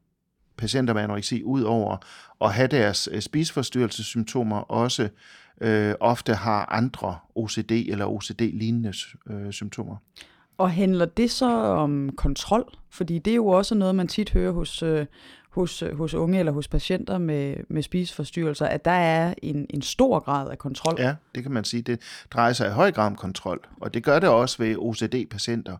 patienter 0.57 0.95
med 0.95 1.03
anoreksi, 1.03 1.43
ud 1.43 1.63
over 1.63 1.97
at 2.41 2.55
have 2.55 2.69
deres 2.69 3.09
øh, 3.13 3.23
spiseforstyrrelsessymptomer, 3.23 4.57
også 4.57 5.09
øh, 5.61 5.95
ofte 6.01 6.35
har 6.35 6.73
andre 6.73 7.19
OCD 7.35 7.71
eller 7.71 8.07
OCD-lignende 8.07 8.93
øh, 9.31 9.53
symptomer. 9.53 9.97
Og 10.59 10.71
handler 10.71 11.05
det 11.05 11.31
så 11.31 11.51
om 11.57 12.11
kontrol? 12.17 12.75
Fordi 12.91 13.19
det 13.19 13.31
er 13.31 13.35
jo 13.35 13.47
også 13.47 13.75
noget, 13.75 13.95
man 13.95 14.09
tit 14.09 14.33
hører 14.33 14.53
hos, 14.53 14.83
øh, 14.83 15.07
hos, 15.51 15.83
øh, 15.83 15.99
hos 15.99 16.15
unge 16.15 16.39
eller 16.39 16.53
hos 16.53 16.69
patienter 16.69 17.19
med, 17.19 17.57
med 17.69 17.83
spiseforstyrrelser, 17.83 18.67
at 18.67 18.85
der 18.85 18.91
er 18.91 19.35
en, 19.43 19.67
en 19.71 19.83
stor 19.83 20.19
grad 20.19 20.51
af 20.51 20.59
kontrol. 20.59 20.95
Ja, 20.99 21.15
det 21.35 21.43
kan 21.43 21.53
man 21.53 21.65
sige. 21.65 21.83
Det 21.83 22.01
drejer 22.31 22.53
sig 22.53 22.69
i 22.69 22.71
høj 22.71 22.93
grad 22.93 23.07
om 23.07 23.17
kontrol, 23.17 23.61
og 23.81 23.95
det 23.95 24.05
gør 24.05 24.19
det 24.19 24.29
også 24.29 24.59
ved 24.59 24.77
OCD-patienter. 24.77 25.77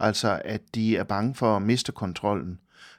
Altså, 0.00 0.42
at 0.44 0.60
de 0.74 0.96
er 0.96 1.04
bange 1.04 1.34
for 1.34 1.56
at 1.56 1.62
miste 1.62 1.92
kontrollen. 1.92 2.58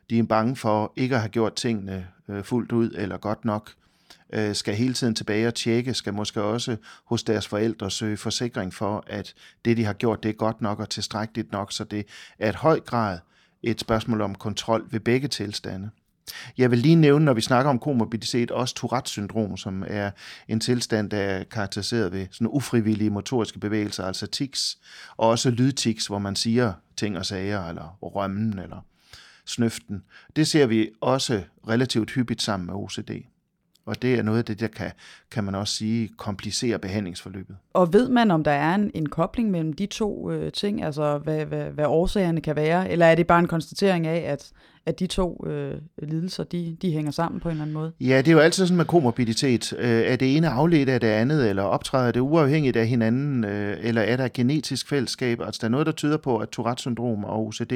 De 0.10 0.20
er 0.20 0.24
bange 0.24 0.56
for 0.56 0.94
ikke 0.96 1.16
at 1.16 1.22
have 1.22 1.30
gjort 1.30 1.56
tingene 1.56 2.08
øh, 2.30 2.44
fuldt 2.44 2.72
ud 2.72 2.92
eller 2.98 3.18
godt 3.18 3.46
nok 3.46 3.72
øh, 4.34 4.56
skal 4.56 4.76
hele 4.76 4.94
tiden 4.94 5.16
tilbage 5.16 5.48
og 5.48 5.56
tjekke, 5.56 5.94
skal 5.94 6.14
måske 6.14 6.42
også 6.42 6.78
hos 7.06 7.24
deres 7.24 7.48
forældre 7.48 7.92
søge 7.92 8.18
forsikring 8.18 8.74
for, 8.74 9.04
at 9.08 9.34
det, 9.66 9.78
de 9.78 9.86
har 9.86 9.94
gjort, 9.94 10.24
det 10.24 10.30
er 10.30 10.34
godt 10.34 10.62
nok 10.62 10.80
og 10.80 10.90
tilstrækkeligt 10.90 11.52
nok, 11.52 11.72
så 11.72 11.84
det 11.84 12.08
er 12.40 12.50
et 12.50 12.56
høj 12.56 12.80
grad 12.80 13.20
et 13.64 13.80
spørgsmål 13.80 14.22
om 14.22 14.36
kontrol 14.36 14.88
ved 14.92 15.00
begge 15.00 15.28
tilstande. 15.28 15.90
Jeg 16.58 16.72
vil 16.72 16.80
lige 16.80 16.96
nævne, 16.96 17.26
når 17.26 17.34
vi 17.34 17.42
snakker 17.42 17.70
om 17.70 17.80
komorbiditet, 17.80 18.52
også 18.52 18.76
Tourettes 18.76 19.12
syndrom, 19.12 19.58
som 19.58 19.84
er 19.88 20.12
en 20.48 20.60
tilstand, 20.60 21.10
der 21.10 21.18
er 21.18 21.44
karakteriseret 21.44 22.12
ved 22.12 22.28
sådan 22.32 22.48
ufrivillige 22.48 23.10
motoriske 23.10 23.60
bevægelser, 23.60 24.04
altså 24.06 24.28
tics, 24.28 24.78
og 25.18 25.30
også 25.30 25.50
lydtics, 25.50 26.08
hvor 26.08 26.20
man 26.20 26.36
siger 26.36 26.74
ting 26.98 27.18
og 27.18 27.26
sager, 27.26 27.68
eller 27.68 27.98
rømmen, 28.02 28.60
eller 28.60 28.86
snøften. 29.46 30.04
Det 30.36 30.48
ser 30.48 30.66
vi 30.66 30.90
også 31.02 31.44
relativt 31.68 32.12
hyppigt 32.12 32.42
sammen 32.42 32.68
med 32.68 32.76
OCD. 32.76 33.12
Og 33.86 34.02
det 34.02 34.16
er 34.16 34.24
noget 34.24 34.40
af 34.40 34.46
det, 34.46 34.60
der 34.60 34.68
kan, 34.68 34.92
kan 35.32 35.44
man 35.44 35.56
også 35.56 35.74
sige, 35.74 36.10
komplicere 36.18 36.80
behandlingsforløbet. 36.80 37.56
Og 37.74 37.94
ved 37.94 38.10
man, 38.10 38.32
om 38.32 38.44
der 38.44 38.52
er 38.52 38.76
en, 38.76 38.92
en 38.94 39.10
kobling 39.10 39.52
mellem 39.52 39.74
de 39.74 39.86
to 39.86 40.32
øh, 40.32 40.52
ting, 40.52 40.84
altså 40.84 41.18
hvad, 41.18 41.46
hvad, 41.46 41.64
hvad 41.64 41.86
årsagerne 41.86 42.42
kan 42.42 42.56
være, 42.56 42.92
eller 42.92 43.06
er 43.06 43.16
det 43.16 43.28
bare 43.28 43.40
en 43.40 43.48
konstatering 43.48 44.08
af, 44.08 44.32
at, 44.32 44.52
at 44.86 45.00
de 45.00 45.08
to 45.08 45.46
øh, 45.48 45.82
lidelser, 46.04 46.44
de, 46.44 46.78
de 46.82 46.92
hænger 46.92 47.12
sammen 47.12 47.40
på 47.40 47.50
en 47.50 47.52
eller 47.52 47.64
anden 47.64 47.74
måde? 47.74 47.92
Ja, 48.00 48.18
det 48.18 48.28
er 48.28 48.32
jo 48.32 48.40
altid 48.40 48.66
sådan 48.66 48.78
med 48.78 48.86
komorbiditet. 48.86 49.74
Øh, 49.78 49.90
er 49.90 50.16
det 50.16 50.38
ene 50.38 50.50
afledt 50.50 50.90
af 50.90 51.00
det 51.00 51.08
andet, 51.08 51.50
eller 51.50 51.64
optræder 51.64 52.12
det 52.12 52.20
uafhængigt 52.20 52.78
af 52.78 52.88
hinanden, 52.88 53.44
øh, 53.44 53.78
eller 53.82 54.02
er 54.02 54.18
der 54.18 54.26
et 54.26 54.34
genetisk 54.34 54.90
fællesskab? 54.90 55.42
Altså 55.42 55.60
der 55.62 55.68
er 55.68 55.72
noget, 55.72 55.86
der 55.86 55.92
tyder 55.92 56.18
på, 56.18 56.38
at 56.38 56.50
Tourette-syndrom 56.50 57.24
og 57.24 57.48
OCD 57.48 57.74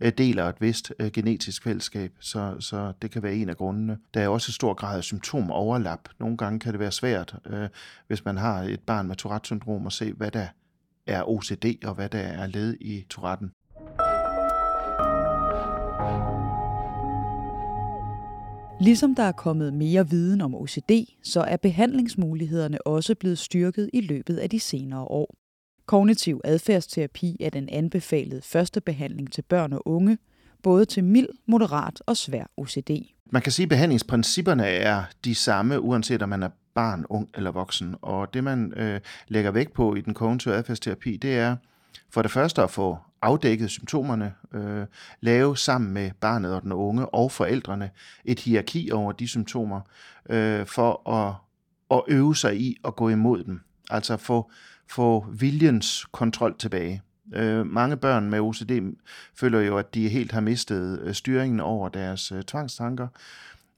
øh, 0.00 0.12
deler 0.18 0.44
et 0.44 0.56
vist 0.60 0.92
øh, 0.98 1.10
genetisk 1.10 1.62
fællesskab, 1.62 2.12
så, 2.20 2.54
så 2.60 2.92
det 3.02 3.10
kan 3.10 3.22
være 3.22 3.34
en 3.34 3.48
af 3.48 3.56
grundene. 3.56 3.98
Der 4.14 4.20
er 4.20 4.28
også 4.28 4.50
et 4.50 4.54
stor 4.54 4.74
grad 4.74 4.96
af 4.96 5.04
symptomoverlap. 5.04 6.08
Nogle 6.20 6.36
gange 6.36 6.60
kan 6.60 6.72
det 6.72 6.80
være 6.80 6.91
svært, 6.92 7.34
øh, 7.46 7.68
hvis 8.06 8.24
man 8.24 8.36
har 8.36 8.62
et 8.62 8.80
barn 8.80 9.06
med 9.06 9.16
Tourette-syndrom, 9.16 9.86
at 9.86 9.92
se, 9.92 10.12
hvad 10.12 10.30
der 10.30 10.46
er 11.06 11.28
OCD, 11.28 11.84
og 11.84 11.94
hvad 11.94 12.08
der 12.08 12.18
er 12.18 12.46
led 12.46 12.76
i 12.80 13.06
Touretten. 13.10 13.50
Ligesom 18.80 19.14
der 19.14 19.22
er 19.22 19.32
kommet 19.32 19.74
mere 19.74 20.10
viden 20.10 20.40
om 20.40 20.54
OCD, 20.54 20.90
så 21.22 21.40
er 21.40 21.56
behandlingsmulighederne 21.56 22.86
også 22.86 23.14
blevet 23.14 23.38
styrket 23.38 23.90
i 23.92 24.00
løbet 24.00 24.36
af 24.36 24.50
de 24.50 24.60
senere 24.60 25.00
år. 25.00 25.34
Kognitiv 25.86 26.40
adfærdsterapi 26.44 27.36
er 27.40 27.50
den 27.50 27.68
anbefalede 27.68 28.42
første 28.42 28.80
behandling 28.80 29.32
til 29.32 29.42
børn 29.42 29.72
og 29.72 29.88
unge, 29.88 30.18
både 30.62 30.84
til 30.84 31.04
mild, 31.04 31.28
moderat 31.46 32.02
og 32.06 32.16
svær 32.16 32.44
OCD. 32.56 32.90
Man 33.32 33.42
kan 33.42 33.52
sige, 33.52 33.64
at 33.64 33.68
behandlingsprincipperne 33.68 34.66
er 34.66 35.04
de 35.24 35.34
samme, 35.34 35.80
uanset 35.80 36.22
om 36.22 36.28
man 36.28 36.42
er 36.42 36.48
barn, 36.74 37.04
ung 37.08 37.28
eller 37.34 37.50
voksen. 37.50 37.96
Og 38.02 38.34
det, 38.34 38.44
man 38.44 38.72
øh, 38.76 39.00
lægger 39.28 39.50
vægt 39.50 39.72
på 39.72 39.94
i 39.94 40.00
den 40.00 40.14
kognitive 40.14 40.54
adfærdsterapi, 40.54 41.16
det 41.16 41.38
er 41.38 41.56
for 42.10 42.22
det 42.22 42.30
første 42.30 42.62
at 42.62 42.70
få 42.70 42.98
afdækket 43.22 43.70
symptomerne, 43.70 44.34
øh, 44.52 44.86
lave 45.20 45.56
sammen 45.56 45.92
med 45.92 46.10
barnet 46.20 46.54
og 46.54 46.62
den 46.62 46.72
unge 46.72 47.06
og 47.06 47.32
forældrene 47.32 47.90
et 48.24 48.40
hierarki 48.40 48.90
over 48.90 49.12
de 49.12 49.28
symptomer, 49.28 49.80
øh, 50.30 50.66
for 50.66 51.10
at, 51.10 51.34
at 51.90 52.02
øve 52.08 52.36
sig 52.36 52.60
i 52.60 52.76
at 52.84 52.96
gå 52.96 53.08
imod 53.08 53.44
dem. 53.44 53.60
Altså 53.90 54.16
få, 54.16 54.50
få 54.88 55.26
viljens 55.32 56.06
kontrol 56.12 56.58
tilbage. 56.58 57.02
Øh, 57.34 57.66
mange 57.66 57.96
børn 57.96 58.30
med 58.30 58.40
OCD 58.40 58.70
føler 59.34 59.60
jo, 59.60 59.78
at 59.78 59.94
de 59.94 60.08
helt 60.08 60.32
har 60.32 60.40
mistet 60.40 61.00
øh, 61.02 61.14
styringen 61.14 61.60
over 61.60 61.88
deres 61.88 62.32
øh, 62.32 62.42
tvangstanker. 62.42 63.08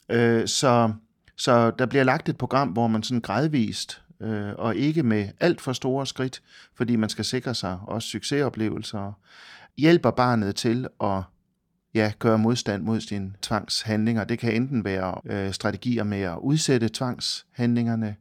Øh, 0.09 0.49
så, 0.49 0.93
så 1.37 1.71
der 1.71 1.87
bliver 1.87 2.05
lagt 2.05 2.29
et 2.29 2.39
program, 2.39 2.69
hvor 2.69 2.87
man 2.87 3.03
sådan 3.03 3.21
gradvist 3.21 4.03
øh, 4.21 4.53
og 4.59 4.77
ikke 4.77 5.03
med 5.03 5.29
alt 5.41 5.61
for 5.61 5.73
store 5.73 6.07
skridt, 6.07 6.43
fordi 6.75 6.97
man 6.97 7.09
skal 7.09 7.25
sikre 7.25 7.55
sig 7.55 7.79
også 7.87 8.09
succesoplevelser, 8.09 9.13
hjælper 9.79 10.11
barnet 10.11 10.57
til 10.57 10.87
at 11.01 11.23
ja, 11.95 12.13
gøre 12.19 12.39
modstand 12.39 12.83
mod 12.83 13.01
sine 13.01 13.33
tvangshandlinger. 13.43 14.25
Det 14.25 14.39
kan 14.39 14.55
enten 14.55 14.85
være 14.85 15.15
øh, 15.25 15.53
strategier 15.53 16.05
med 16.05 16.21
at 16.21 16.39
udsætte 16.39 16.89
tvangshandlingerne, 16.89 18.17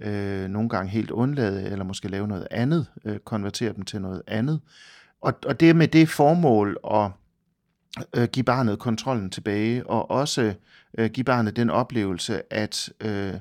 øh, 0.00 0.48
nogle 0.48 0.68
gange 0.68 0.90
helt 0.90 1.10
undlade, 1.10 1.70
eller 1.70 1.84
måske 1.84 2.08
lave 2.08 2.28
noget 2.28 2.48
andet, 2.50 2.86
øh, 3.04 3.18
konvertere 3.18 3.72
dem 3.72 3.84
til 3.84 4.00
noget 4.00 4.22
andet. 4.26 4.60
Og, 5.20 5.34
og 5.46 5.60
det 5.60 5.70
er 5.70 5.74
med 5.74 5.88
det 5.88 6.08
formål 6.08 6.78
at 6.90 7.10
øh, 8.16 8.28
give 8.28 8.44
barnet 8.44 8.78
kontrollen 8.78 9.30
tilbage, 9.30 9.86
og 9.86 10.10
også 10.10 10.54
øh, 10.98 11.10
give 11.10 11.24
barnet 11.24 11.56
den 11.56 11.70
oplevelse, 11.70 12.52
at 12.52 12.90
øh, 13.00 13.34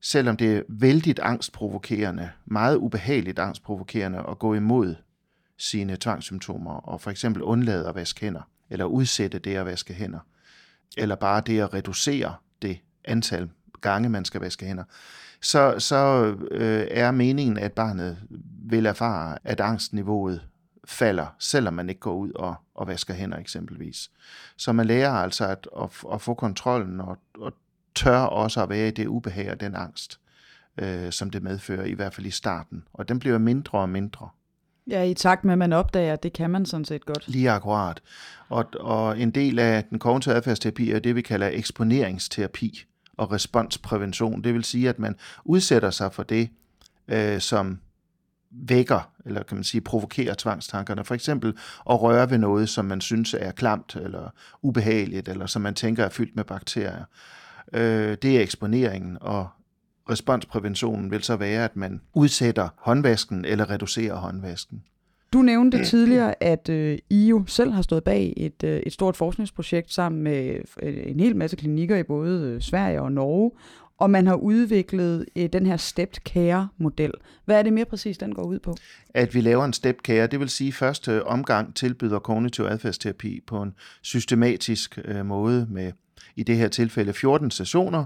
selvom 0.00 0.36
det 0.36 0.56
er 0.56 0.62
vældig 0.68 1.14
angstprovokerende, 1.22 2.30
meget 2.44 2.76
ubehageligt 2.76 3.38
angstprovokerende 3.38 4.24
at 4.30 4.38
gå 4.38 4.54
imod 4.54 4.94
sine 5.58 5.96
tvangssymptomer 5.96 6.72
og 6.72 7.00
for 7.00 7.10
eksempel 7.10 7.42
undlade 7.42 7.88
at 7.88 7.94
vaske 7.94 8.20
hænder, 8.20 8.48
eller 8.70 8.84
udsætte 8.84 9.38
det 9.38 9.56
at 9.56 9.66
vaske 9.66 9.94
hænder, 9.94 10.20
eller 10.96 11.14
bare 11.14 11.42
det 11.46 11.60
at 11.60 11.74
reducere 11.74 12.34
det 12.62 12.78
antal 13.04 13.50
gange, 13.80 14.08
man 14.08 14.24
skal 14.24 14.40
vaske 14.40 14.66
hænder, 14.66 14.84
så, 15.40 15.74
så 15.78 16.34
øh, 16.50 16.86
er 16.90 17.10
meningen, 17.10 17.58
at 17.58 17.72
barnet 17.72 18.18
vil 18.64 18.86
erfare, 18.86 19.38
at 19.44 19.60
angstniveauet 19.60 20.40
falder, 20.84 21.26
selvom 21.38 21.74
man 21.74 21.88
ikke 21.88 22.00
går 22.00 22.14
ud 22.14 22.32
og, 22.32 22.54
og 22.74 22.86
vasker 22.86 23.14
hænder 23.14 23.38
eksempelvis. 23.38 24.10
Så 24.56 24.72
man 24.72 24.86
lærer 24.86 25.12
altså 25.12 25.46
at, 25.46 25.68
at, 25.82 25.90
at 26.12 26.20
få 26.20 26.34
kontrollen 26.34 27.00
og, 27.00 27.18
og 27.38 27.52
tør 27.94 28.18
også 28.18 28.62
at 28.62 28.68
være 28.68 28.88
i 28.88 28.90
det 28.90 29.06
ubehag 29.06 29.50
og 29.50 29.60
den 29.60 29.74
angst, 29.74 30.20
øh, 30.78 31.12
som 31.12 31.30
det 31.30 31.42
medfører, 31.42 31.84
i 31.84 31.92
hvert 31.92 32.14
fald 32.14 32.26
i 32.26 32.30
starten. 32.30 32.84
Og 32.92 33.08
den 33.08 33.18
bliver 33.18 33.38
mindre 33.38 33.78
og 33.78 33.88
mindre. 33.88 34.28
Ja, 34.86 35.02
i 35.02 35.14
takt 35.14 35.44
med, 35.44 35.52
at 35.52 35.58
man 35.58 35.72
opdager, 35.72 36.12
at 36.12 36.22
det 36.22 36.32
kan 36.32 36.50
man 36.50 36.66
sådan 36.66 36.84
set 36.84 37.06
godt. 37.06 37.28
Lige 37.28 37.50
akkurat. 37.50 38.02
Og, 38.48 38.66
og 38.80 39.20
en 39.20 39.30
del 39.30 39.58
af 39.58 39.84
den 39.84 39.98
kognitive 39.98 40.34
adfærdsterapi 40.34 40.90
er 40.90 40.98
det, 40.98 41.16
vi 41.16 41.22
kalder 41.22 41.48
eksponeringsterapi 41.52 42.84
og 43.16 43.32
responsprævention. 43.32 44.44
Det 44.44 44.54
vil 44.54 44.64
sige, 44.64 44.88
at 44.88 44.98
man 44.98 45.16
udsætter 45.44 45.90
sig 45.90 46.12
for 46.12 46.22
det, 46.22 46.50
øh, 47.08 47.40
som 47.40 47.80
vækker, 48.52 49.10
eller 49.26 49.42
kan 49.42 49.56
man 49.56 49.64
sige, 49.64 49.80
provokerer 49.80 50.34
tvangstankerne. 50.38 51.04
For 51.04 51.14
eksempel 51.14 51.54
at 51.90 52.02
røre 52.02 52.30
ved 52.30 52.38
noget, 52.38 52.68
som 52.68 52.84
man 52.84 53.00
synes 53.00 53.34
er 53.34 53.52
klamt 53.52 53.96
eller 53.96 54.30
ubehageligt, 54.62 55.28
eller 55.28 55.46
som 55.46 55.62
man 55.62 55.74
tænker 55.74 56.04
er 56.04 56.08
fyldt 56.08 56.36
med 56.36 56.44
bakterier. 56.44 57.04
Øh, 57.72 58.16
det 58.22 58.36
er 58.36 58.40
eksponeringen, 58.40 59.18
og 59.20 59.48
responspræventionen 60.10 61.10
vil 61.10 61.22
så 61.22 61.36
være, 61.36 61.64
at 61.64 61.76
man 61.76 62.00
udsætter 62.14 62.68
håndvasken 62.78 63.44
eller 63.44 63.70
reducerer 63.70 64.16
håndvasken. 64.16 64.82
Du 65.32 65.42
nævnte 65.42 65.84
tidligere, 65.84 66.42
at 66.42 66.68
øh, 66.68 66.98
I 67.10 67.26
jo 67.26 67.44
selv 67.46 67.72
har 67.72 67.82
stået 67.82 68.04
bag 68.04 68.34
et, 68.36 68.64
øh, 68.64 68.80
et 68.86 68.92
stort 68.92 69.16
forskningsprojekt 69.16 69.92
sammen 69.92 70.22
med 70.22 70.56
øh, 70.82 71.02
en 71.06 71.20
hel 71.20 71.36
masse 71.36 71.56
klinikker 71.56 71.96
i 71.96 72.02
både 72.02 72.40
øh, 72.40 72.60
Sverige 72.60 73.02
og 73.02 73.12
Norge, 73.12 73.50
og 74.02 74.10
man 74.10 74.26
har 74.26 74.34
udviklet 74.34 75.26
øh, 75.36 75.48
den 75.52 75.66
her 75.66 75.76
stepped 75.76 76.20
care-model. 76.24 77.12
Hvad 77.44 77.58
er 77.58 77.62
det 77.62 77.72
mere 77.72 77.84
præcis, 77.84 78.18
den 78.18 78.34
går 78.34 78.42
ud 78.42 78.58
på? 78.58 78.76
At 79.14 79.34
vi 79.34 79.40
laver 79.40 79.64
en 79.64 79.72
stepped 79.72 80.02
care, 80.02 80.26
det 80.26 80.40
vil 80.40 80.48
sige 80.48 80.72
første 80.72 81.26
omgang 81.26 81.74
tilbyder 81.74 82.18
kognitiv 82.18 82.64
adfærdsterapi 82.64 83.40
på 83.46 83.62
en 83.62 83.74
systematisk 84.02 84.98
øh, 85.04 85.26
måde 85.26 85.66
med 85.70 85.92
i 86.36 86.42
det 86.42 86.56
her 86.56 86.68
tilfælde 86.68 87.12
14 87.12 87.50
sessioner, 87.50 88.04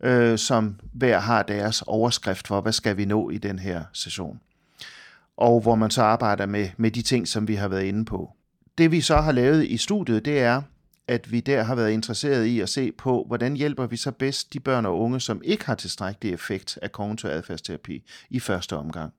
øh, 0.00 0.38
som 0.38 0.80
hver 0.92 1.18
har 1.18 1.42
deres 1.42 1.82
overskrift 1.86 2.48
for, 2.48 2.60
hvad 2.60 2.72
skal 2.72 2.96
vi 2.96 3.04
nå 3.04 3.30
i 3.30 3.38
den 3.38 3.58
her 3.58 3.84
session. 3.92 4.40
Og 5.36 5.60
hvor 5.60 5.74
man 5.74 5.90
så 5.90 6.02
arbejder 6.02 6.46
med, 6.46 6.68
med 6.76 6.90
de 6.90 7.02
ting, 7.02 7.28
som 7.28 7.48
vi 7.48 7.54
har 7.54 7.68
været 7.68 7.84
inde 7.84 8.04
på. 8.04 8.30
Det 8.78 8.90
vi 8.90 9.00
så 9.00 9.16
har 9.16 9.32
lavet 9.32 9.64
i 9.64 9.76
studiet, 9.76 10.24
det 10.24 10.40
er, 10.40 10.62
at 11.08 11.32
vi 11.32 11.40
der 11.40 11.62
har 11.62 11.74
været 11.74 11.90
interesseret 11.90 12.44
i 12.44 12.60
at 12.60 12.68
se 12.68 12.92
på, 12.92 13.24
hvordan 13.26 13.56
hjælper 13.56 13.86
vi 13.86 13.96
så 13.96 14.10
bedst 14.10 14.52
de 14.52 14.60
børn 14.60 14.86
og 14.86 15.00
unge, 15.00 15.20
som 15.20 15.42
ikke 15.44 15.66
har 15.66 15.74
tilstrækkelig 15.74 16.34
effekt 16.34 16.78
af 16.82 16.92
kognitiv 16.92 17.28
adfærdsterapi 17.28 18.04
i 18.30 18.40
første 18.40 18.76
omgang. 18.76 19.12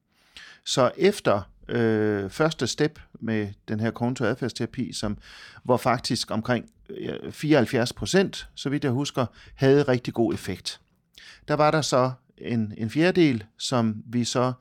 Så 0.65 0.91
efter 0.97 1.41
øh, 1.67 2.29
første 2.29 2.67
step 2.67 2.99
med 3.13 3.47
den 3.67 3.79
her 3.79 3.91
kognitiv 3.91 4.25
adfærdsterapi, 4.25 4.93
som, 4.93 5.17
hvor 5.63 5.77
faktisk 5.77 6.31
omkring 6.31 6.69
74 7.31 7.93
procent, 7.93 8.47
så 8.55 8.69
vidt 8.69 8.83
jeg 8.83 8.91
husker, 8.91 9.25
havde 9.55 9.83
rigtig 9.83 10.13
god 10.13 10.33
effekt. 10.33 10.81
Der 11.47 11.53
var 11.53 11.71
der 11.71 11.81
så 11.81 12.11
en, 12.37 12.73
en 12.77 12.89
fjerdedel, 12.89 13.43
som 13.57 14.03
vi 14.05 14.23
så 14.23 14.53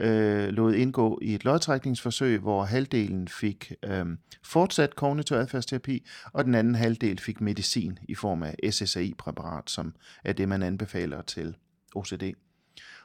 øh, 0.00 0.48
lod 0.48 0.74
indgå 0.74 1.18
i 1.22 1.34
et 1.34 1.44
lodtrækningsforsøg, 1.44 2.38
hvor 2.38 2.64
halvdelen 2.64 3.28
fik 3.28 3.72
øh, 3.84 4.06
fortsat 4.42 4.96
kognitiv 4.96 5.36
adfærdsterapi, 5.36 6.06
og 6.32 6.44
den 6.44 6.54
anden 6.54 6.74
halvdel 6.74 7.18
fik 7.18 7.40
medicin 7.40 7.98
i 8.08 8.14
form 8.14 8.42
af 8.42 8.54
SSRI-præparat, 8.70 9.70
som 9.70 9.94
er 10.24 10.32
det, 10.32 10.48
man 10.48 10.62
anbefaler 10.62 11.22
til 11.22 11.56
OCD. 11.94 12.22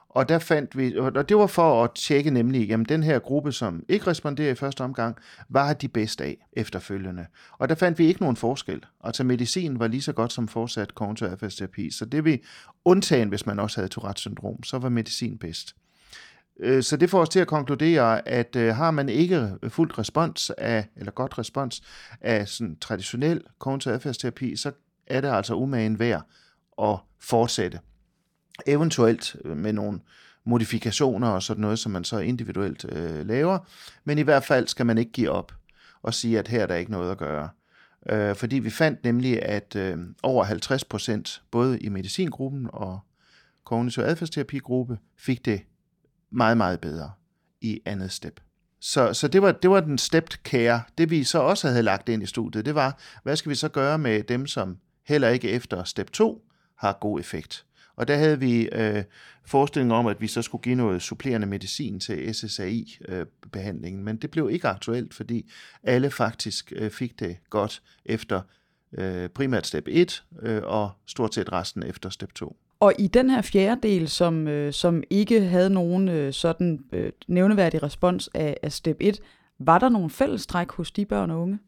Og 0.10 0.30
der 0.30 0.40
fandt 0.40 0.78
vi, 0.78 0.98
og 0.98 1.30
det 1.30 1.38
var 1.38 1.48
for 1.48 1.84
at 1.84 1.92
tjekke 1.96 2.32
nemlig, 2.32 2.68
jamen 2.68 2.86
den 2.86 3.04
her 3.04 3.20
gruppe, 3.20 3.52
som 3.52 3.84
ikke 3.90 4.08
responderer 4.08 4.52
i 4.52 4.56
første 4.56 4.82
omgang, 4.82 5.18
var 5.50 5.74
de 5.74 5.88
bedst 5.88 6.22
af 6.22 6.38
efterfølgende. 6.54 7.26
Og 7.52 7.70
der 7.70 7.76
fandt 7.76 8.00
vi 8.00 8.06
ikke 8.06 8.22
nogen 8.22 8.36
forskel. 8.36 8.86
Altså 9.04 9.24
medicin 9.24 9.80
var 9.80 9.88
lige 9.88 10.02
så 10.02 10.14
godt 10.14 10.34
som 10.34 10.48
fortsat 10.48 10.96
kognitiv 10.96 11.28
adfærdsterapi. 11.28 11.92
Så 11.92 12.06
det 12.06 12.26
vi 12.26 12.44
undtagen, 12.86 13.30
hvis 13.30 13.46
man 13.46 13.60
også 13.60 13.78
havde 13.78 13.90
Tourette 13.90 14.20
syndrom, 14.20 14.64
så 14.64 14.80
var 14.80 14.90
medicin 14.90 15.38
bedst. 15.38 15.76
Øh, 16.60 16.84
så 16.84 16.98
det 16.98 17.10
får 17.10 17.22
os 17.22 17.30
til 17.30 17.40
at 17.40 17.48
konkludere, 17.48 18.28
at 18.28 18.56
øh, 18.56 18.76
har 18.76 18.92
man 18.92 19.10
ikke 19.10 19.52
fuldt 19.68 19.98
respons 19.98 20.50
af, 20.50 20.88
eller 20.96 21.12
godt 21.12 21.38
respons 21.38 21.84
af 22.22 22.48
sådan 22.48 22.78
traditionel 22.82 23.42
kognitiv 23.60 23.92
adfærdsterapi, 23.92 24.56
så 24.56 24.72
er 25.08 25.22
det 25.22 25.28
altså 25.28 25.54
umagen 25.54 26.00
værd 26.00 26.22
at 26.82 26.98
fortsætte. 27.20 27.80
Eventuelt 28.68 29.36
øh, 29.46 29.58
med 29.58 29.74
nogle 29.74 30.00
modifikationer 30.44 31.30
og 31.30 31.44
sådan 31.44 31.62
noget, 31.62 31.80
som 31.80 31.92
man 31.92 32.04
så 32.04 32.20
individuelt 32.20 32.86
øh, 32.90 33.28
laver, 33.28 33.60
men 34.04 34.18
i 34.18 34.22
hvert 34.22 34.44
fald 34.44 34.68
skal 34.68 34.86
man 34.86 34.98
ikke 34.98 35.12
give 35.12 35.30
op 35.30 35.54
og 36.02 36.14
sige, 36.14 36.40
at 36.40 36.48
her 36.48 36.64
er 36.64 36.68
der 36.68 36.76
ikke 36.76 36.92
noget 36.92 37.12
at 37.12 37.18
gøre. 37.18 37.50
Øh, 38.10 38.36
fordi 38.36 38.60
vi 38.60 38.70
fandt 38.70 39.04
nemlig, 39.04 39.44
at 39.44 39.76
øh, 39.76 39.98
over 40.24 40.44
50 40.44 40.84
procent, 40.84 41.42
både 41.52 41.80
i 41.80 41.90
medicingruppen 41.90 42.70
og 42.74 43.00
kognitiv 43.64 44.04
adfærdsterapigruppe, 44.04 44.98
fik 45.18 45.46
det 45.46 45.62
meget, 46.36 46.58
meget 46.58 46.80
bedre 46.80 47.12
i 47.62 47.82
andet 47.86 48.12
step. 48.12 48.40
Så, 48.80 49.14
så 49.14 49.28
det, 49.28 49.42
var, 49.42 49.52
det 49.52 49.70
var 49.70 49.80
den 49.80 49.98
stepped 49.98 50.38
care. 50.44 50.82
Det 50.98 51.10
vi 51.10 51.24
så 51.24 51.40
også 51.40 51.68
havde 51.68 51.84
lagt 51.84 52.10
ind 52.10 52.24
i 52.24 52.26
studiet, 52.26 52.66
det 52.66 52.76
var, 52.76 53.00
hvad 53.24 53.36
skal 53.36 53.50
vi 53.50 53.56
så 53.56 53.70
gøre 53.70 53.98
med 53.98 54.24
dem, 54.24 54.48
som 54.48 54.78
heller 55.08 55.30
ikke 55.30 55.50
efter 55.50 55.84
step 55.84 56.12
2 56.12 56.46
har 56.78 56.98
god 57.02 57.20
effekt. 57.20 57.66
Og 57.96 58.08
der 58.08 58.16
havde 58.16 58.40
vi 58.40 58.70
øh, 58.72 59.04
forestilling 59.46 59.94
om, 59.94 60.08
at 60.08 60.22
vi 60.22 60.28
så 60.28 60.42
skulle 60.42 60.62
give 60.62 60.76
noget 60.76 61.02
supplerende 61.02 61.48
medicin 61.48 62.00
til 62.00 62.36
SSAI-behandlingen, 62.36 64.00
øh, 64.00 64.06
men 64.06 64.18
det 64.18 64.32
blev 64.32 64.50
ikke 64.52 64.68
aktuelt, 64.68 65.14
fordi 65.14 65.52
alle 65.84 66.12
faktisk 66.12 66.74
øh, 66.76 66.92
fik 66.92 67.20
det 67.20 67.38
godt 67.50 67.82
efter 68.06 68.42
øh, 68.98 69.30
primært 69.30 69.68
step 69.68 69.84
1 69.88 70.24
øh, 70.42 70.62
og 70.64 70.92
stort 71.06 71.34
set 71.34 71.52
resten 71.52 71.84
efter 71.84 72.10
step 72.10 72.34
2. 72.34 72.58
Og 72.86 72.94
i 73.00 73.08
den 73.08 73.30
her 73.30 73.42
fjerdedel, 73.42 74.10
som, 74.10 74.48
øh, 74.48 74.74
som 74.74 75.04
ikke 75.10 75.42
havde 75.42 75.70
nogen 75.70 76.10
øh, 76.10 76.34
sådan 76.34 76.80
øh, 76.92 77.12
nævneværdig 77.28 77.84
respons 77.84 78.30
af, 78.34 78.58
af 78.64 78.72
step 78.72 78.98
1, 79.00 79.20
var 79.60 79.80
der 79.80 79.90
nogle 79.90 80.10
fællestræk 80.10 80.72
hos 80.72 80.92
de 80.92 81.06
børn 81.06 81.32
og 81.32 81.42
unge? 81.42 81.60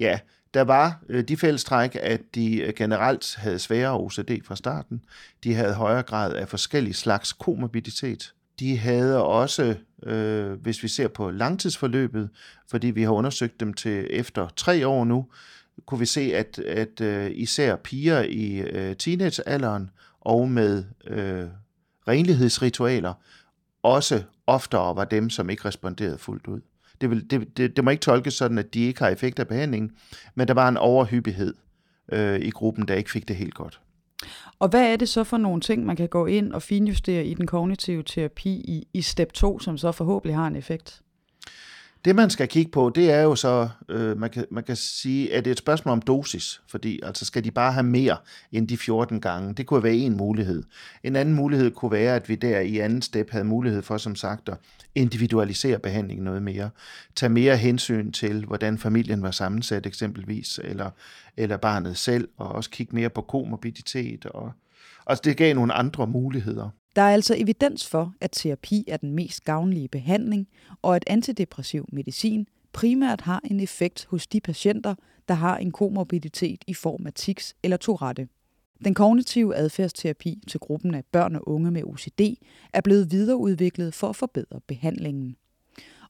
Ja, 0.00 0.18
der 0.54 0.62
var 0.62 1.02
øh, 1.08 1.24
de 1.24 1.36
fællestræk, 1.36 1.96
at 2.00 2.20
de 2.34 2.60
øh, 2.60 2.72
generelt 2.76 3.36
havde 3.36 3.58
sværere 3.58 3.98
OCD 3.98 4.44
fra 4.44 4.56
starten. 4.56 5.04
De 5.44 5.54
havde 5.54 5.74
højere 5.74 6.02
grad 6.02 6.32
af 6.32 6.48
forskellige 6.48 6.94
slags 6.94 7.32
komorbiditet. 7.32 8.34
De 8.60 8.78
havde 8.78 9.24
også, 9.24 9.74
øh, 10.02 10.52
hvis 10.52 10.82
vi 10.82 10.88
ser 10.88 11.08
på 11.08 11.30
langtidsforløbet, 11.30 12.30
fordi 12.70 12.86
vi 12.86 13.02
har 13.02 13.10
undersøgt 13.10 13.60
dem 13.60 13.74
til 13.74 14.06
efter 14.10 14.48
tre 14.56 14.86
år 14.86 15.04
nu, 15.04 15.26
kunne 15.86 16.00
vi 16.00 16.06
se, 16.06 16.20
at, 16.20 16.58
at 16.58 17.00
øh, 17.00 17.30
især 17.34 17.76
piger 17.76 18.22
i 18.22 18.58
øh, 18.58 18.96
teenagealderen 18.96 19.90
og 20.20 20.48
med 20.48 20.84
øh, 21.06 21.44
renlighedsritualer 22.08 23.14
også 23.82 24.22
oftere 24.46 24.96
var 24.96 25.04
dem, 25.04 25.30
som 25.30 25.50
ikke 25.50 25.64
responderede 25.64 26.18
fuldt 26.18 26.46
ud. 26.46 26.60
Det, 27.00 27.10
vil, 27.10 27.30
det, 27.30 27.56
det, 27.56 27.76
det 27.76 27.84
må 27.84 27.90
ikke 27.90 28.00
tolkes 28.00 28.34
sådan, 28.34 28.58
at 28.58 28.74
de 28.74 28.80
ikke 28.80 29.00
har 29.00 29.08
effekt 29.08 29.38
af 29.38 29.48
behandlingen, 29.48 29.90
men 30.34 30.48
der 30.48 30.54
var 30.54 30.68
en 30.68 30.76
overhyppighed 30.76 31.54
øh, 32.12 32.40
i 32.40 32.50
gruppen, 32.50 32.88
der 32.88 32.94
ikke 32.94 33.10
fik 33.10 33.28
det 33.28 33.36
helt 33.36 33.54
godt. 33.54 33.80
Og 34.58 34.68
hvad 34.68 34.92
er 34.92 34.96
det 34.96 35.08
så 35.08 35.24
for 35.24 35.36
nogle 35.36 35.60
ting, 35.60 35.86
man 35.86 35.96
kan 35.96 36.08
gå 36.08 36.26
ind 36.26 36.52
og 36.52 36.62
finjustere 36.62 37.24
i 37.24 37.34
den 37.34 37.46
kognitive 37.46 38.02
terapi 38.02 38.50
i, 38.50 38.88
i 38.94 39.02
step 39.02 39.32
2, 39.32 39.58
som 39.58 39.78
så 39.78 39.92
forhåbentlig 39.92 40.36
har 40.36 40.46
en 40.46 40.56
effekt? 40.56 41.02
Det 42.04 42.16
man 42.16 42.30
skal 42.30 42.48
kigge 42.48 42.70
på, 42.70 42.92
det 42.94 43.10
er 43.10 43.22
jo 43.22 43.34
så, 43.34 43.68
øh, 43.88 44.18
man, 44.18 44.30
kan, 44.30 44.44
man 44.50 44.64
kan 44.64 44.76
sige, 44.76 45.34
at 45.34 45.44
det 45.44 45.50
er 45.50 45.52
et 45.52 45.58
spørgsmål 45.58 45.92
om 45.92 46.02
dosis, 46.02 46.60
fordi 46.68 47.00
altså 47.02 47.24
skal 47.24 47.44
de 47.44 47.50
bare 47.50 47.72
have 47.72 47.82
mere 47.82 48.16
end 48.52 48.68
de 48.68 48.76
14 48.76 49.20
gange? 49.20 49.54
Det 49.54 49.66
kunne 49.66 49.82
være 49.82 49.94
en 49.94 50.16
mulighed. 50.16 50.62
En 51.02 51.16
anden 51.16 51.34
mulighed 51.34 51.70
kunne 51.70 51.90
være, 51.90 52.16
at 52.16 52.28
vi 52.28 52.34
der 52.34 52.60
i 52.60 52.78
anden 52.78 53.02
step 53.02 53.30
havde 53.30 53.44
mulighed 53.44 53.82
for, 53.82 53.96
som 53.96 54.16
sagt, 54.16 54.48
at 54.48 54.56
individualisere 54.94 55.78
behandlingen 55.78 56.24
noget 56.24 56.42
mere. 56.42 56.70
Tage 57.16 57.30
mere 57.30 57.56
hensyn 57.56 58.12
til, 58.12 58.44
hvordan 58.44 58.78
familien 58.78 59.22
var 59.22 59.30
sammensat 59.30 59.86
eksempelvis, 59.86 60.60
eller, 60.64 60.90
eller 61.36 61.56
barnet 61.56 61.96
selv, 61.96 62.28
og 62.36 62.48
også 62.48 62.70
kigge 62.70 62.94
mere 62.94 63.10
på 63.10 63.20
komorbiditet. 63.20 64.26
Og, 64.26 64.52
altså 65.10 65.22
det 65.24 65.36
gav 65.36 65.54
nogle 65.54 65.72
andre 65.72 66.06
muligheder. 66.06 66.68
Der 66.96 67.02
er 67.02 67.12
altså 67.12 67.34
evidens 67.38 67.86
for, 67.86 68.14
at 68.20 68.30
terapi 68.32 68.84
er 68.88 68.96
den 68.96 69.14
mest 69.14 69.44
gavnlige 69.44 69.88
behandling, 69.88 70.48
og 70.82 70.96
at 70.96 71.04
antidepressiv 71.06 71.86
medicin 71.92 72.46
primært 72.72 73.20
har 73.20 73.40
en 73.44 73.60
effekt 73.60 74.06
hos 74.10 74.26
de 74.26 74.40
patienter, 74.40 74.94
der 75.28 75.34
har 75.34 75.56
en 75.56 75.70
komorbiditet 75.70 76.64
i 76.66 76.74
form 76.74 77.06
af 77.06 77.12
tics 77.12 77.54
eller 77.62 77.76
Tourette. 77.76 78.28
Den 78.84 78.94
kognitive 78.94 79.56
adfærdsterapi 79.56 80.42
til 80.48 80.60
gruppen 80.60 80.94
af 80.94 81.04
børn 81.12 81.36
og 81.36 81.48
unge 81.48 81.70
med 81.70 81.84
OCD 81.84 82.20
er 82.72 82.80
blevet 82.80 83.12
videreudviklet 83.12 83.94
for 83.94 84.08
at 84.08 84.16
forbedre 84.16 84.60
behandlingen. 84.68 85.36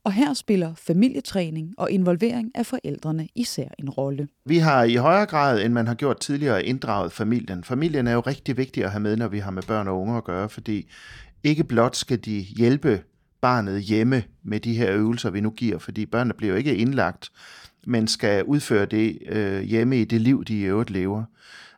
Og 0.04 0.12
her 0.12 0.34
spiller 0.34 0.74
familietræning 0.74 1.74
og 1.78 1.90
involvering 1.90 2.50
af 2.54 2.66
forældrene 2.66 3.28
især 3.34 3.68
en 3.78 3.90
rolle. 3.90 4.28
Vi 4.44 4.58
har 4.58 4.84
i 4.84 4.94
højere 4.94 5.26
grad, 5.26 5.64
end 5.64 5.72
man 5.72 5.86
har 5.86 5.94
gjort 5.94 6.20
tidligere, 6.20 6.64
inddraget 6.64 7.12
familien. 7.12 7.64
Familien 7.64 8.06
er 8.06 8.12
jo 8.12 8.20
rigtig 8.20 8.56
vigtig 8.56 8.84
at 8.84 8.90
have 8.90 9.00
med, 9.00 9.16
når 9.16 9.28
vi 9.28 9.38
har 9.38 9.50
med 9.50 9.62
børn 9.62 9.88
og 9.88 10.00
unge 10.00 10.16
at 10.16 10.24
gøre, 10.24 10.48
fordi 10.48 10.90
ikke 11.44 11.64
blot 11.64 11.96
skal 11.96 12.18
de 12.18 12.38
hjælpe 12.38 13.02
barnet 13.40 13.82
hjemme 13.82 14.22
med 14.42 14.60
de 14.60 14.74
her 14.74 14.92
øvelser, 14.92 15.30
vi 15.30 15.40
nu 15.40 15.50
giver, 15.50 15.78
fordi 15.78 16.06
børnene 16.06 16.34
bliver 16.34 16.52
jo 16.52 16.56
ikke 16.56 16.76
indlagt, 16.76 17.30
men 17.86 18.08
skal 18.08 18.44
udføre 18.44 18.86
det 18.86 19.18
øh, 19.28 19.62
hjemme 19.62 20.00
i 20.00 20.04
det 20.04 20.20
liv, 20.20 20.44
de 20.44 20.60
i 20.60 20.62
øvrigt 20.62 20.90
lever. 20.90 21.24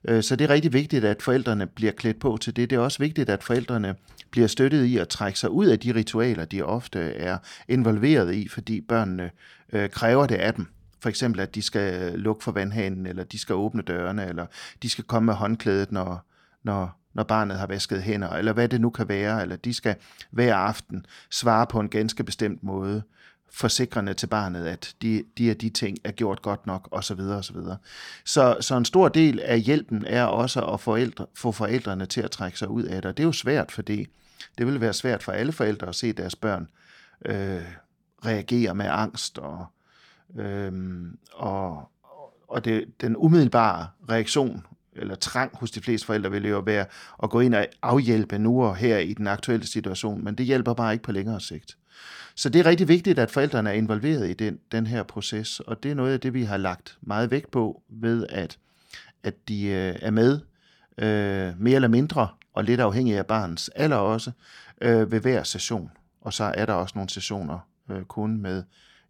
Øh, 0.08 0.22
så 0.22 0.36
det 0.36 0.44
er 0.44 0.50
rigtig 0.50 0.72
vigtigt, 0.72 1.04
at 1.04 1.22
forældrene 1.22 1.66
bliver 1.66 1.92
klædt 1.92 2.20
på 2.20 2.36
til 2.40 2.56
det. 2.56 2.70
Det 2.70 2.76
er 2.76 2.80
også 2.80 2.98
vigtigt, 2.98 3.30
at 3.30 3.42
forældrene 3.42 3.94
bliver 4.32 4.46
støttet 4.46 4.84
i 4.84 4.96
at 4.96 5.08
trække 5.08 5.38
sig 5.38 5.50
ud 5.50 5.66
af 5.66 5.78
de 5.78 5.94
ritualer, 5.94 6.44
de 6.44 6.62
ofte 6.62 7.00
er 7.00 7.38
involveret 7.68 8.34
i, 8.34 8.48
fordi 8.48 8.80
børnene 8.80 9.30
øh, 9.72 9.90
kræver 9.90 10.26
det 10.26 10.34
af 10.34 10.54
dem. 10.54 10.66
For 11.00 11.08
eksempel, 11.08 11.40
at 11.40 11.54
de 11.54 11.62
skal 11.62 12.18
lukke 12.18 12.44
for 12.44 12.52
vandhanen, 12.52 13.06
eller 13.06 13.24
de 13.24 13.38
skal 13.38 13.54
åbne 13.54 13.82
dørene, 13.82 14.26
eller 14.26 14.46
de 14.82 14.90
skal 14.90 15.04
komme 15.04 15.26
med 15.26 15.34
håndklædet, 15.34 15.92
når, 15.92 16.26
når, 16.62 17.00
når 17.14 17.22
barnet 17.22 17.58
har 17.58 17.66
vasket 17.66 18.02
hænder, 18.02 18.30
eller 18.30 18.52
hvad 18.52 18.68
det 18.68 18.80
nu 18.80 18.90
kan 18.90 19.08
være, 19.08 19.42
eller 19.42 19.56
de 19.56 19.74
skal 19.74 19.94
hver 20.30 20.54
aften 20.54 21.06
svare 21.30 21.66
på 21.66 21.80
en 21.80 21.88
ganske 21.88 22.24
bestemt 22.24 22.62
måde 22.62 23.02
forsikrende 23.54 24.14
til 24.14 24.26
barnet, 24.26 24.66
at 24.66 24.94
de, 25.02 25.24
de 25.38 25.50
og 25.50 25.60
de 25.60 25.70
ting 25.70 25.98
er 26.04 26.12
gjort 26.12 26.42
godt 26.42 26.66
nok, 26.66 26.88
osv. 26.90 27.20
osv. 27.20 27.56
Så, 28.24 28.56
så 28.60 28.76
en 28.76 28.84
stor 28.84 29.08
del 29.08 29.40
af 29.40 29.60
hjælpen 29.60 30.04
er 30.06 30.24
også 30.24 30.64
at 30.64 30.80
forældre, 30.80 31.26
få 31.34 31.52
forældrene 31.52 32.06
til 32.06 32.20
at 32.20 32.30
trække 32.30 32.58
sig 32.58 32.68
ud 32.68 32.82
af 32.82 33.02
det, 33.02 33.08
og 33.08 33.16
det 33.16 33.22
er 33.22 33.26
jo 33.26 33.32
svært, 33.32 33.72
fordi 33.72 34.06
det 34.58 34.66
vil 34.66 34.80
være 34.80 34.92
svært 34.92 35.22
for 35.22 35.32
alle 35.32 35.52
forældre 35.52 35.88
at 35.88 35.94
se 35.94 36.12
deres 36.12 36.36
børn 36.36 36.68
øh, 37.24 37.62
reagere 38.26 38.74
med 38.74 38.86
angst, 38.88 39.38
og, 39.38 39.66
øh, 40.38 40.72
og, 41.32 41.90
og 42.48 42.64
det, 42.64 42.84
den 43.00 43.16
umiddelbare 43.16 43.86
reaktion 44.10 44.66
eller 44.96 45.14
trang 45.14 45.56
hos 45.56 45.70
de 45.70 45.80
fleste 45.80 46.06
forældre 46.06 46.30
vil 46.30 46.48
jo 46.48 46.58
være 46.58 46.86
at 47.22 47.30
gå 47.30 47.40
ind 47.40 47.54
og 47.54 47.66
afhjælpe 47.82 48.38
nu 48.38 48.64
og 48.64 48.76
her 48.76 48.98
i 48.98 49.14
den 49.14 49.26
aktuelle 49.26 49.66
situation, 49.66 50.24
men 50.24 50.34
det 50.34 50.46
hjælper 50.46 50.74
bare 50.74 50.92
ikke 50.92 51.04
på 51.04 51.12
længere 51.12 51.40
sigt. 51.40 51.76
Så 52.34 52.48
det 52.48 52.60
er 52.60 52.66
rigtig 52.66 52.88
vigtigt, 52.88 53.18
at 53.18 53.30
forældrene 53.30 53.70
er 53.70 53.74
involveret 53.74 54.30
i 54.30 54.32
den, 54.32 54.58
den 54.72 54.86
her 54.86 55.02
proces, 55.02 55.60
og 55.60 55.82
det 55.82 55.90
er 55.90 55.94
noget 55.94 56.12
af 56.12 56.20
det, 56.20 56.34
vi 56.34 56.42
har 56.42 56.56
lagt 56.56 56.98
meget 57.00 57.30
vægt 57.30 57.50
på 57.50 57.82
ved, 57.88 58.26
at, 58.28 58.58
at 59.22 59.48
de 59.48 59.66
øh, 59.66 59.96
er 60.02 60.10
med 60.10 60.40
øh, 60.98 61.60
mere 61.60 61.74
eller 61.74 61.88
mindre, 61.88 62.28
og 62.54 62.64
lidt 62.64 62.80
afhængig 62.80 63.18
af 63.18 63.26
barnets 63.26 63.68
alder 63.68 63.96
også, 63.96 64.30
øh, 64.80 65.12
ved 65.12 65.20
hver 65.20 65.42
session. 65.42 65.90
Og 66.20 66.32
så 66.32 66.44
er 66.44 66.66
der 66.66 66.72
også 66.72 66.92
nogle 66.94 67.10
sessioner 67.10 67.58
øh, 67.90 68.02
kun 68.04 68.36
med 68.40 68.62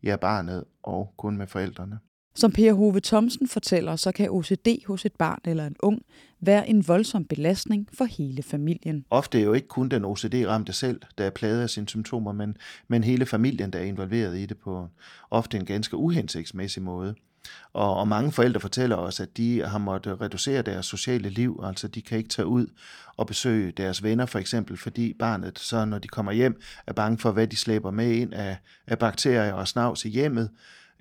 ja, 0.02 0.16
barnet 0.16 0.64
og 0.82 1.14
kun 1.16 1.36
med 1.36 1.46
forældrene. 1.46 1.98
Som 2.34 2.52
Per 2.52 2.72
Hove 2.72 3.00
Thomsen 3.00 3.48
fortæller, 3.48 3.96
så 3.96 4.12
kan 4.12 4.30
OCD 4.30 4.86
hos 4.86 5.04
et 5.04 5.12
barn 5.18 5.40
eller 5.44 5.66
en 5.66 5.76
ung 5.82 6.02
være 6.40 6.68
en 6.68 6.88
voldsom 6.88 7.24
belastning 7.24 7.88
for 7.94 8.04
hele 8.04 8.42
familien. 8.42 9.04
Ofte 9.10 9.38
er 9.38 9.42
jo 9.42 9.52
ikke 9.52 9.68
kun 9.68 9.88
den 9.88 10.04
OCD-ramte 10.04 10.72
selv, 10.72 11.00
der 11.18 11.24
er 11.24 11.30
plaget 11.30 11.62
af 11.62 11.70
sine 11.70 11.88
symptomer, 11.88 12.32
men, 12.32 12.56
men 12.88 13.04
hele 13.04 13.26
familien, 13.26 13.70
der 13.70 13.78
er 13.78 13.84
involveret 13.84 14.38
i 14.38 14.46
det 14.46 14.56
på 14.58 14.88
ofte 15.30 15.56
en 15.56 15.64
ganske 15.64 15.96
uhensigtsmæssig 15.96 16.82
måde. 16.82 17.14
Og, 17.72 17.96
og 17.96 18.08
mange 18.08 18.32
forældre 18.32 18.60
fortæller 18.60 18.96
os, 18.96 19.20
at 19.20 19.36
de 19.36 19.64
har 19.66 19.78
måttet 19.78 20.20
reducere 20.20 20.62
deres 20.62 20.86
sociale 20.86 21.28
liv, 21.28 21.60
altså 21.64 21.88
de 21.88 22.02
kan 22.02 22.18
ikke 22.18 22.30
tage 22.30 22.46
ud 22.46 22.66
og 23.16 23.26
besøge 23.26 23.72
deres 23.72 24.02
venner 24.02 24.26
for 24.26 24.38
eksempel, 24.38 24.76
fordi 24.76 25.12
barnet 25.12 25.58
så, 25.58 25.84
når 25.84 25.98
de 25.98 26.08
kommer 26.08 26.32
hjem, 26.32 26.60
er 26.86 26.92
bange 26.92 27.18
for, 27.18 27.30
hvad 27.30 27.46
de 27.46 27.56
slæber 27.56 27.90
med 27.90 28.10
ind 28.10 28.34
af, 28.34 28.56
af 28.86 28.98
bakterier 28.98 29.52
og 29.52 29.68
snavs 29.68 30.04
i 30.04 30.08
hjemmet, 30.08 30.50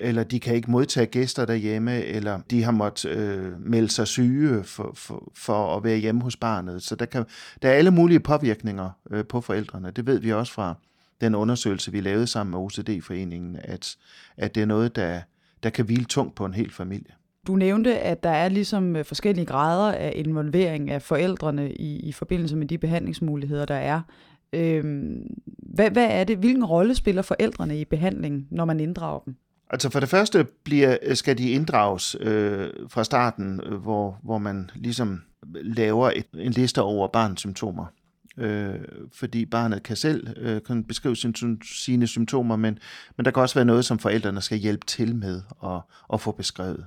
eller 0.01 0.23
de 0.23 0.39
kan 0.39 0.55
ikke 0.55 0.71
modtage 0.71 1.05
gæster 1.05 1.45
derhjemme, 1.45 2.03
eller 2.03 2.39
de 2.51 2.63
har 2.63 2.71
måttet 2.71 3.11
øh, 3.11 3.61
melde 3.65 3.89
sig 3.89 4.07
syge 4.07 4.63
for, 4.63 4.91
for, 4.95 5.31
for 5.35 5.75
at 5.77 5.83
være 5.83 5.97
hjemme 5.97 6.21
hos 6.21 6.37
barnet. 6.37 6.83
Så 6.83 6.95
der, 6.95 7.05
kan, 7.05 7.25
der 7.61 7.69
er 7.69 7.73
alle 7.73 7.91
mulige 7.91 8.19
påvirkninger 8.19 8.89
øh, 9.11 9.25
på 9.25 9.41
forældrene. 9.41 9.91
Det 9.91 10.07
ved 10.07 10.19
vi 10.19 10.33
også 10.33 10.53
fra 10.53 10.75
den 11.21 11.35
undersøgelse, 11.35 11.91
vi 11.91 12.01
lavede 12.01 12.27
sammen 12.27 12.51
med 12.51 12.59
OCD-foreningen, 12.59 13.57
at, 13.63 13.95
at 14.37 14.55
det 14.55 14.61
er 14.61 14.65
noget, 14.65 14.95
der, 14.95 15.21
der 15.63 15.69
kan 15.69 15.85
hvile 15.85 16.05
tungt 16.05 16.35
på 16.35 16.45
en 16.45 16.53
hel 16.53 16.71
familie. 16.71 17.13
Du 17.47 17.55
nævnte, 17.55 17.99
at 17.99 18.23
der 18.23 18.29
er 18.29 18.49
ligesom 18.49 18.95
øh, 18.95 19.05
forskellige 19.05 19.45
grader 19.45 19.91
af 19.91 20.13
involvering 20.15 20.91
af 20.91 21.01
forældrene 21.01 21.71
i, 21.71 21.99
i 21.99 22.11
forbindelse 22.11 22.55
med 22.55 22.67
de 22.67 22.77
behandlingsmuligheder, 22.77 23.65
der 23.65 23.75
er. 23.75 24.01
Øhm, 24.53 25.27
hvad, 25.57 25.91
hvad 25.91 26.07
er 26.09 26.23
det? 26.23 26.37
Hvilken 26.37 26.65
rolle 26.65 26.95
spiller 26.95 27.21
forældrene 27.21 27.79
i 27.79 27.85
behandlingen, 27.85 28.47
når 28.51 28.65
man 28.65 28.79
inddrager 28.79 29.19
dem? 29.19 29.35
Altså 29.71 29.89
for 29.89 29.99
det 29.99 30.09
første 30.09 30.43
bliver, 30.43 30.97
øh, 31.01 31.15
skal 31.15 31.37
de 31.37 31.49
inddrages 31.49 32.15
øh, 32.19 32.69
fra 32.89 33.03
starten, 33.03 33.61
øh, 33.65 33.73
hvor, 33.73 34.19
hvor 34.23 34.37
man 34.37 34.71
ligesom 34.75 35.21
laver 35.53 36.11
et, 36.15 36.25
en 36.33 36.51
liste 36.51 36.81
over 36.81 37.07
barnets 37.07 37.39
symptomer. 37.39 37.85
Øh, 38.37 38.79
fordi 39.13 39.45
barnet 39.45 39.83
kan 39.83 39.95
selv 39.95 40.27
øh, 40.37 40.61
kan 40.67 40.83
beskrive 40.83 41.15
sin, 41.15 41.61
sine 41.63 42.07
symptomer, 42.07 42.55
men, 42.55 42.79
men 43.17 43.25
der 43.25 43.31
kan 43.31 43.41
også 43.41 43.55
være 43.55 43.65
noget, 43.65 43.85
som 43.85 43.99
forældrene 43.99 44.41
skal 44.41 44.57
hjælpe 44.57 44.85
til 44.85 45.15
med 45.15 45.41
at, 45.63 45.81
at 46.13 46.21
få 46.21 46.31
beskrevet. 46.31 46.85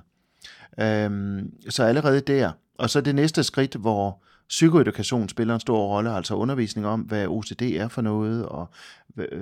Øh, 0.79 1.39
så 1.69 1.83
allerede 1.83 2.21
der. 2.21 2.51
Og 2.77 2.89
så 2.89 3.01
det 3.01 3.15
næste 3.15 3.43
skridt, 3.43 3.75
hvor 3.75 4.23
psykoedukation 4.49 5.29
spiller 5.29 5.53
en 5.53 5.59
stor 5.59 5.87
rolle, 5.87 6.11
altså 6.11 6.35
undervisning 6.35 6.87
om, 6.87 7.01
hvad 7.01 7.27
OCD 7.27 7.61
er 7.61 7.87
for 7.87 8.01
noget, 8.01 8.45
og 8.45 8.69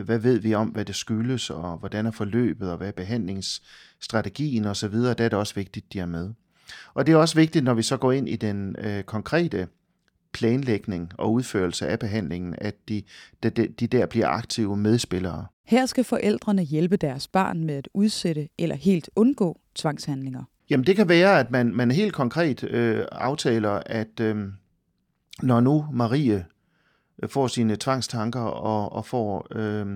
hvad 0.04 0.20
ved 0.20 0.40
vi 0.40 0.54
om, 0.54 0.68
hvad 0.68 0.86
det 0.86 0.96
skyldes, 0.96 1.50
og 1.50 1.78
hvordan 1.78 2.06
er 2.06 2.12
forløbet, 2.12 2.72
og 2.72 2.78
hvad 2.78 2.88
er 2.88 2.92
behandlingsstrategien 2.92 4.66
osv., 4.66 4.94
der 4.94 5.10
er 5.10 5.14
det 5.14 5.34
også 5.34 5.56
vigtigt, 5.56 5.94
de 5.94 6.00
er 6.00 6.06
med. 6.06 6.30
Og 6.94 7.08
det 7.08 7.12
er 7.12 7.18
også 7.18 7.36
vigtigt, 7.36 7.66
når 7.66 7.74
vi 7.74 7.82
så 7.82 7.98
går 7.98 8.12
ind 8.12 8.30
i 8.30 8.36
den 8.36 8.76
øh, 8.80 9.04
konkrete 9.04 9.68
planlægning 10.34 11.12
og 11.18 11.34
udførelse 11.34 11.88
af 11.88 12.00
behandlingen, 12.00 12.56
at 12.58 12.76
de, 12.90 13.04
de, 13.44 13.50
de 13.50 13.88
der 13.88 14.06
bliver 14.06 14.28
aktive 14.28 14.78
medspillere. 14.78 15.46
Her 15.66 15.86
skal 15.86 16.04
forældrene 16.04 16.64
hjælpe 16.64 16.98
deres 16.98 17.28
barn 17.28 17.64
med 17.64 17.76
at 17.76 17.90
udsætte 17.94 18.48
eller 18.60 18.76
helt 18.76 19.10
undgå 19.16 19.60
tvangshandlinger. 19.76 20.44
Jamen 20.70 20.88
det 20.88 20.96
kan 20.96 21.10
være, 21.10 21.40
at 21.40 21.52
man, 21.52 21.76
man 21.76 21.92
helt 21.92 22.14
konkret 22.14 22.64
øh, 22.64 23.06
aftaler, 23.12 23.82
at 23.86 24.20
øh, 24.20 24.48
når 25.42 25.60
nu 25.60 25.88
Marie 25.92 26.46
øh, 27.24 27.30
får 27.30 27.48
sine 27.48 27.76
tvangstanker 27.76 28.42
og, 28.42 28.92
og 28.92 29.06
får 29.06 29.48
øh, 29.52 29.88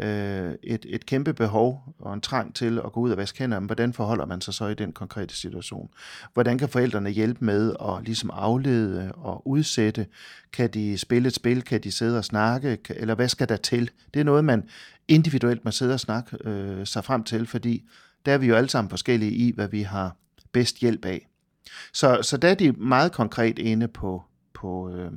øh, 0.00 0.54
et, 0.62 0.86
et 0.88 1.06
kæmpe 1.06 1.34
behov 1.34 1.94
og 1.98 2.14
en 2.14 2.20
trang 2.20 2.54
til 2.54 2.78
at 2.78 2.92
gå 2.92 3.00
ud 3.00 3.10
og 3.10 3.16
vaske 3.16 3.38
hænder, 3.38 3.60
hvordan 3.60 3.92
forholder 3.92 4.26
man 4.26 4.40
sig 4.40 4.54
så 4.54 4.66
i 4.66 4.74
den 4.74 4.92
konkrete 4.92 5.36
situation? 5.36 5.90
Hvordan 6.34 6.58
kan 6.58 6.68
forældrene 6.68 7.10
hjælpe 7.10 7.44
med 7.44 7.74
at 7.80 8.04
ligesom 8.04 8.30
aflede 8.30 9.12
og 9.12 9.48
udsætte? 9.48 10.06
Kan 10.52 10.70
de 10.70 10.98
spille 10.98 11.26
et 11.26 11.34
spil? 11.34 11.62
Kan 11.62 11.80
de 11.80 11.92
sidde 11.92 12.18
og 12.18 12.24
snakke? 12.24 12.78
Eller 12.90 13.14
hvad 13.14 13.28
skal 13.28 13.48
der 13.48 13.56
til? 13.56 13.90
Det 14.14 14.20
er 14.20 14.24
noget, 14.24 14.44
man 14.44 14.68
individuelt 15.08 15.64
må 15.64 15.70
sidde 15.70 15.94
og 15.94 16.00
snakke 16.00 16.36
øh, 16.44 16.86
sig 16.86 17.04
frem 17.04 17.24
til, 17.24 17.46
fordi 17.46 17.84
der 18.26 18.32
er 18.32 18.38
vi 18.38 18.46
jo 18.46 18.54
alle 18.54 18.68
sammen 18.68 18.90
forskellige 18.90 19.32
i, 19.32 19.52
hvad 19.54 19.68
vi 19.68 19.82
har 19.82 20.16
bedst 20.52 20.78
hjælp 20.78 21.04
af. 21.04 21.28
Så, 21.92 22.18
så 22.22 22.36
der 22.36 22.48
er 22.48 22.54
de 22.54 22.72
meget 22.72 23.12
konkret 23.12 23.58
inde 23.58 23.88
på, 23.88 24.22
på, 24.60 24.90
øh, 24.90 25.10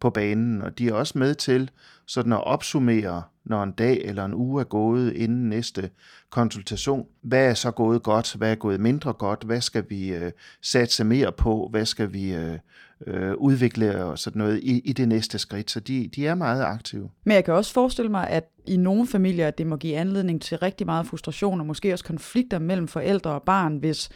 på 0.00 0.10
banen, 0.10 0.62
og 0.62 0.78
de 0.78 0.88
er 0.88 0.92
også 0.92 1.18
med 1.18 1.34
til 1.34 1.70
sådan 2.06 2.32
at 2.32 2.44
opsummere, 2.44 3.22
når 3.44 3.62
en 3.62 3.72
dag 3.72 4.02
eller 4.04 4.24
en 4.24 4.34
uge 4.34 4.60
er 4.60 4.64
gået 4.64 5.12
inden 5.12 5.48
næste 5.48 5.90
konsultation. 6.30 7.06
Hvad 7.22 7.50
er 7.50 7.54
så 7.54 7.70
gået 7.70 8.02
godt? 8.02 8.34
Hvad 8.34 8.50
er 8.50 8.54
gået 8.54 8.80
mindre 8.80 9.12
godt? 9.12 9.44
Hvad 9.44 9.60
skal 9.60 9.84
vi 9.88 10.14
øh, 10.14 10.32
satse 10.62 11.04
mere 11.04 11.32
på? 11.32 11.68
Hvad 11.70 11.86
skal 11.86 12.12
vi 12.12 12.34
øh, 12.34 12.58
øh, 13.06 13.34
udvikle 13.34 14.04
og 14.04 14.18
sådan 14.18 14.38
noget 14.38 14.60
i, 14.62 14.80
i 14.84 14.92
det 14.92 15.08
næste 15.08 15.38
skridt? 15.38 15.70
Så 15.70 15.80
de, 15.80 16.08
de 16.16 16.26
er 16.26 16.34
meget 16.34 16.62
aktive. 16.62 17.10
Men 17.24 17.34
jeg 17.34 17.44
kan 17.44 17.54
også 17.54 17.72
forestille 17.72 18.10
mig, 18.10 18.28
at 18.28 18.44
i 18.66 18.76
nogle 18.76 19.06
familier, 19.06 19.50
det 19.50 19.66
må 19.66 19.76
give 19.76 19.96
anledning 19.96 20.42
til 20.42 20.58
rigtig 20.58 20.86
meget 20.86 21.06
frustration 21.06 21.60
og 21.60 21.66
måske 21.66 21.92
også 21.92 22.04
konflikter 22.04 22.58
mellem 22.58 22.88
forældre 22.88 23.30
og 23.30 23.42
barn, 23.42 23.76
hvis 23.76 24.08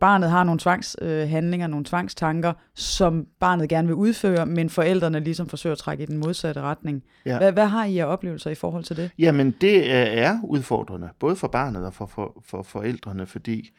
barnet 0.00 0.30
har 0.30 0.44
nogle 0.44 0.60
tvangshandlinger, 0.60 1.66
øh, 1.66 1.70
nogle 1.70 1.84
tvangstanker, 1.84 2.52
som 2.74 3.26
barnet 3.40 3.68
gerne 3.68 3.88
vil 3.88 3.94
udføre, 3.94 4.46
men 4.46 4.70
forældrene 4.70 5.20
ligesom 5.20 5.48
forsøger 5.48 5.72
at 5.72 5.78
trække 5.78 6.02
i 6.02 6.06
den 6.06 6.18
modsatte 6.18 6.60
retning. 6.60 7.02
Ja. 7.26 7.38
Hvad, 7.38 7.52
hvad 7.52 7.66
har 7.66 7.84
I 7.84 7.98
af 7.98 8.06
oplevelser 8.06 8.50
i 8.50 8.54
forhold 8.54 8.84
til 8.84 8.96
det? 8.96 9.10
Jamen, 9.18 9.50
det 9.60 9.92
er 9.92 10.38
udfordrende, 10.44 11.08
både 11.18 11.36
for 11.36 11.48
barnet 11.48 11.86
og 11.86 11.94
for, 11.94 12.06
for, 12.06 12.42
for 12.46 12.62
forældrene, 12.62 13.26
fordi, 13.26 13.70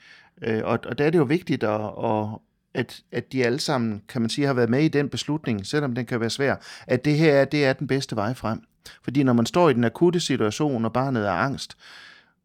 øh, 0.41 0.61
og, 0.63 0.79
og 0.85 0.97
der 0.97 1.05
er 1.05 1.09
det 1.09 1.17
jo 1.17 1.23
vigtigt, 1.23 1.63
at, 1.63 1.81
at, 2.03 2.27
at, 2.73 3.01
at 3.11 3.31
de 3.31 3.45
alle 3.45 3.59
sammen, 3.59 4.01
kan 4.09 4.21
man 4.21 4.29
sige, 4.29 4.47
har 4.47 4.53
været 4.53 4.69
med 4.69 4.83
i 4.83 4.87
den 4.87 5.09
beslutning, 5.09 5.65
selvom 5.65 5.95
den 5.95 6.05
kan 6.05 6.19
være 6.19 6.29
svær, 6.29 6.55
at 6.87 7.05
det 7.05 7.17
her 7.17 7.45
det 7.45 7.65
er 7.65 7.73
den 7.73 7.87
bedste 7.87 8.15
vej 8.15 8.33
frem. 8.33 8.61
Fordi 9.03 9.23
når 9.23 9.33
man 9.33 9.45
står 9.45 9.69
i 9.69 9.73
den 9.73 9.83
akutte 9.83 10.19
situation, 10.19 10.85
og 10.85 10.93
barnet 10.93 11.27
er 11.27 11.31
angst, 11.31 11.77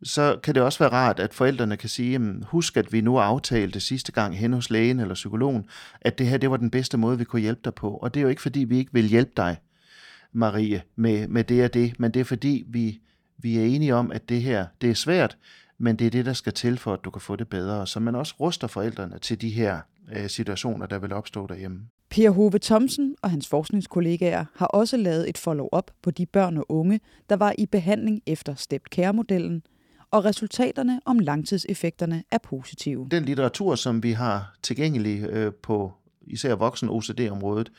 så 0.02 0.38
kan 0.42 0.54
det 0.54 0.62
også 0.62 0.78
være 0.78 0.92
rart, 0.92 1.20
at 1.20 1.34
forældrene 1.34 1.76
kan 1.76 1.88
sige, 1.88 2.12
jamen, 2.12 2.44
husk 2.46 2.76
at 2.76 2.92
vi 2.92 3.00
nu 3.00 3.16
aftalte 3.18 3.80
sidste 3.80 4.12
gang 4.12 4.38
hen 4.38 4.52
hos 4.52 4.70
lægen 4.70 5.00
eller 5.00 5.14
psykologen, 5.14 5.64
at 6.00 6.18
det 6.18 6.26
her 6.26 6.38
det 6.38 6.50
var 6.50 6.56
den 6.56 6.70
bedste 6.70 6.96
måde, 6.96 7.18
vi 7.18 7.24
kunne 7.24 7.42
hjælpe 7.42 7.60
dig 7.64 7.74
på. 7.74 7.90
Og 7.90 8.14
det 8.14 8.20
er 8.20 8.22
jo 8.22 8.28
ikke 8.28 8.42
fordi, 8.42 8.64
vi 8.64 8.78
ikke 8.78 8.92
vil 8.92 9.04
hjælpe 9.04 9.32
dig, 9.36 9.56
Marie, 10.32 10.82
med, 10.96 11.28
med 11.28 11.44
det 11.44 11.64
og 11.64 11.74
det, 11.74 12.00
men 12.00 12.10
det 12.10 12.20
er 12.20 12.24
fordi, 12.24 12.64
vi, 12.68 13.00
vi 13.38 13.58
er 13.58 13.64
enige 13.64 13.94
om, 13.94 14.12
at 14.12 14.28
det 14.28 14.42
her 14.42 14.66
det 14.80 14.90
er 14.90 14.94
svært, 14.94 15.36
men 15.78 15.96
det 15.96 16.06
er 16.06 16.10
det, 16.10 16.26
der 16.26 16.32
skal 16.32 16.52
til 16.52 16.78
for, 16.78 16.92
at 16.92 17.00
du 17.04 17.10
kan 17.10 17.20
få 17.20 17.36
det 17.36 17.48
bedre. 17.48 17.86
Så 17.86 18.00
man 18.00 18.14
også 18.14 18.34
ruster 18.40 18.66
forældrene 18.66 19.18
til 19.18 19.40
de 19.40 19.50
her 19.50 19.80
øh, 20.16 20.28
situationer, 20.28 20.86
der 20.86 20.98
vil 20.98 21.12
opstå 21.12 21.46
derhjemme. 21.46 21.80
Per 22.10 22.30
Hove 22.30 22.58
Thomsen 22.58 23.16
og 23.22 23.30
hans 23.30 23.48
forskningskollegaer 23.48 24.44
har 24.56 24.66
også 24.66 24.96
lavet 24.96 25.28
et 25.28 25.38
follow-up 25.38 25.90
på 26.02 26.10
de 26.10 26.26
børn 26.26 26.56
og 26.56 26.66
unge, 26.68 27.00
der 27.28 27.36
var 27.36 27.54
i 27.58 27.66
behandling 27.66 28.22
efter 28.26 28.54
Stepped 28.54 28.90
Care-modellen– 28.90 29.62
og 30.14 30.24
resultaterne 30.24 31.00
om 31.04 31.18
langtidseffekterne 31.18 32.24
er 32.30 32.38
positive. 32.38 33.08
Den 33.10 33.24
litteratur, 33.24 33.74
som 33.74 34.02
vi 34.02 34.12
har 34.12 34.54
tilgængelig 34.62 35.22
øh, 35.22 35.52
på 35.62 35.92
især 36.26 36.54
voksen 36.54 36.88
OCD-området, 36.88 37.72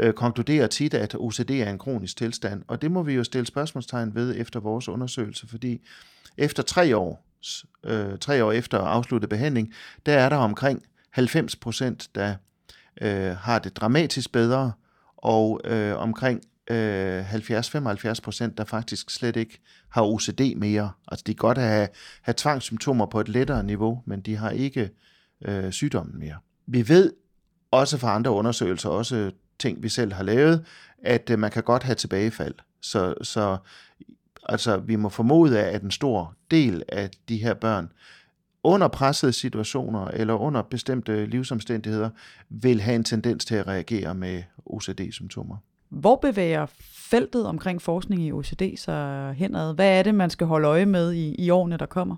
øh, 0.00 0.12
konkluderer 0.12 0.66
tit, 0.66 0.94
at 0.94 1.14
OCD 1.18 1.50
er 1.50 1.70
en 1.70 1.78
kronisk 1.78 2.16
tilstand, 2.16 2.62
og 2.68 2.82
det 2.82 2.90
må 2.90 3.02
vi 3.02 3.14
jo 3.14 3.24
stille 3.24 3.46
spørgsmålstegn 3.46 4.14
ved 4.14 4.34
efter 4.36 4.60
vores 4.60 4.88
undersøgelse, 4.88 5.48
fordi 5.48 5.80
efter 6.36 6.62
tre 6.62 6.96
år, 6.96 7.24
øh, 7.84 8.18
tre 8.18 8.44
år 8.44 8.52
efter 8.52 8.78
afsluttet 8.78 9.30
behandling, 9.30 9.72
der 10.06 10.18
er 10.18 10.28
der 10.28 10.36
omkring 10.36 10.82
90 11.10 11.56
procent, 11.56 12.08
der 12.14 12.34
øh, 13.00 13.36
har 13.36 13.58
det 13.58 13.76
dramatisk 13.76 14.32
bedre, 14.32 14.72
og 15.16 15.60
øh, 15.64 15.96
omkring 15.96 16.40
øh, 16.70 17.34
70-75 17.34 18.20
procent, 18.22 18.58
der 18.58 18.64
faktisk 18.64 19.10
slet 19.10 19.36
ikke 19.36 19.60
har 19.88 20.02
OCD 20.02 20.40
mere. 20.56 20.90
Altså 21.08 21.24
de 21.26 21.34
kan 21.34 21.38
godt 21.38 21.58
have, 21.58 21.88
have 22.22 22.34
tvangssymptomer 22.36 23.06
på 23.06 23.20
et 23.20 23.28
lettere 23.28 23.62
niveau, 23.62 24.02
men 24.04 24.20
de 24.20 24.36
har 24.36 24.50
ikke 24.50 24.90
øh, 25.44 25.72
sygdommen 25.72 26.18
mere. 26.18 26.36
Vi 26.66 26.88
ved 26.88 27.12
også 27.70 27.98
fra 27.98 28.14
andre 28.14 28.30
undersøgelser, 28.30 28.88
også 28.88 29.30
ting 29.58 29.82
vi 29.82 29.88
selv 29.88 30.12
har 30.12 30.22
lavet, 30.22 30.64
at 30.98 31.30
øh, 31.30 31.38
man 31.38 31.50
kan 31.50 31.62
godt 31.62 31.82
have 31.82 31.94
tilbagefald. 31.94 32.54
Så, 32.80 33.14
så 33.22 33.56
altså, 34.48 34.76
vi 34.76 34.96
må 34.96 35.08
formode, 35.08 35.60
at 35.60 35.82
en 35.82 35.90
stor 35.90 36.34
del 36.50 36.82
af 36.88 37.10
de 37.28 37.36
her 37.36 37.54
børn 37.54 37.88
under 38.66 38.88
pressede 38.88 39.32
situationer 39.32 40.08
eller 40.08 40.34
under 40.34 40.62
bestemte 40.62 41.26
livsomstændigheder 41.26 42.10
vil 42.48 42.80
have 42.80 42.96
en 42.96 43.04
tendens 43.04 43.44
til 43.44 43.54
at 43.54 43.66
reagere 43.66 44.14
med 44.14 44.42
OCD-symptomer. 44.66 45.56
Hvor 45.88 46.16
bevæger 46.16 46.66
feltet 46.92 47.46
omkring 47.46 47.82
forskning 47.82 48.22
i 48.22 48.32
OCD 48.32 48.62
sig 48.76 49.34
henad? 49.34 49.74
Hvad 49.74 49.98
er 49.98 50.02
det, 50.02 50.14
man 50.14 50.30
skal 50.30 50.46
holde 50.46 50.68
øje 50.68 50.86
med 50.86 51.12
i, 51.12 51.34
i 51.34 51.50
årene, 51.50 51.76
der 51.76 51.86
kommer? 51.86 52.16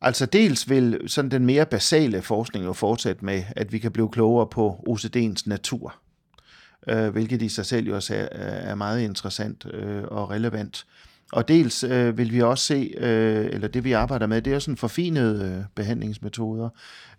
Altså 0.00 0.26
dels 0.26 0.70
vil 0.70 1.00
sådan 1.06 1.30
den 1.30 1.46
mere 1.46 1.66
basale 1.66 2.22
forskning 2.22 2.64
jo 2.64 2.72
fortsætte 2.72 3.24
med, 3.24 3.42
at 3.56 3.72
vi 3.72 3.78
kan 3.78 3.92
blive 3.92 4.08
klogere 4.08 4.46
på 4.46 4.84
OCD'ens 4.88 5.42
natur, 5.46 5.94
øh, 6.88 7.08
hvilket 7.08 7.42
i 7.42 7.48
sig 7.48 7.66
selv 7.66 7.86
jo 7.86 7.94
også 7.94 8.14
er, 8.14 8.28
er 8.30 8.74
meget 8.74 9.00
interessant 9.00 9.66
øh, 9.72 10.02
og 10.04 10.30
relevant. 10.30 10.86
Og 11.32 11.48
dels 11.48 11.84
øh, 11.84 12.18
vil 12.18 12.32
vi 12.32 12.42
også 12.42 12.64
se, 12.64 12.94
øh, 12.98 13.46
eller 13.46 13.68
det 13.68 13.84
vi 13.84 13.92
arbejder 13.92 14.26
med, 14.26 14.42
det 14.42 14.52
er 14.52 14.58
sådan 14.58 14.76
forfinede 14.76 15.56
øh, 15.58 15.64
behandlingsmetoder. 15.74 16.68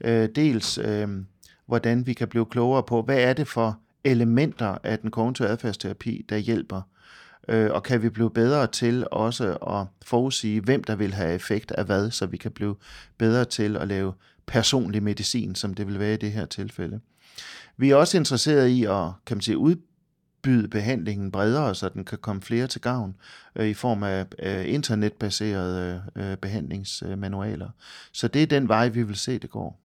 Øh, 0.01 0.29
dels 0.35 0.77
øh, 0.77 1.07
hvordan 1.65 2.07
vi 2.07 2.13
kan 2.13 2.27
blive 2.27 2.45
klogere 2.45 2.83
på, 2.83 3.01
hvad 3.01 3.19
er 3.19 3.33
det 3.33 3.47
for 3.47 3.79
elementer 4.03 4.77
af 4.83 4.99
den 4.99 5.11
kognitive 5.11 5.47
adfærdsterapi, 5.47 6.25
der 6.29 6.37
hjælper. 6.37 6.81
Øh, 7.47 7.71
og 7.71 7.83
kan 7.83 8.01
vi 8.01 8.09
blive 8.09 8.31
bedre 8.31 8.67
til 8.67 9.07
også 9.11 9.53
at 9.53 10.07
forudsige, 10.07 10.61
hvem 10.61 10.83
der 10.83 10.95
vil 10.95 11.13
have 11.13 11.33
effekt 11.33 11.71
af 11.71 11.85
hvad, 11.85 12.11
så 12.11 12.25
vi 12.25 12.37
kan 12.37 12.51
blive 12.51 12.75
bedre 13.17 13.45
til 13.45 13.77
at 13.77 13.87
lave 13.87 14.13
personlig 14.45 15.03
medicin, 15.03 15.55
som 15.55 15.73
det 15.73 15.87
vil 15.87 15.99
være 15.99 16.13
i 16.13 16.17
det 16.17 16.31
her 16.31 16.45
tilfælde. 16.45 16.99
Vi 17.77 17.89
er 17.89 17.95
også 17.95 18.17
interesseret 18.17 18.67
i 18.67 18.83
at 18.83 19.11
kan 19.25 19.37
man 19.37 19.41
sige, 19.41 19.57
udbyde 19.57 20.67
behandlingen 20.67 21.31
bredere, 21.31 21.75
så 21.75 21.89
den 21.89 22.05
kan 22.05 22.17
komme 22.17 22.41
flere 22.41 22.67
til 22.67 22.81
gavn 22.81 23.15
øh, 23.55 23.67
i 23.67 23.73
form 23.73 24.03
af 24.03 24.25
øh, 24.39 24.73
internetbaserede 24.73 26.03
øh, 26.15 26.37
behandlingsmanualer. 26.37 27.69
Så 28.11 28.27
det 28.27 28.43
er 28.43 28.47
den 28.47 28.67
vej, 28.67 28.89
vi 28.89 29.03
vil 29.03 29.15
se, 29.15 29.39
det 29.39 29.49
går. 29.49 29.88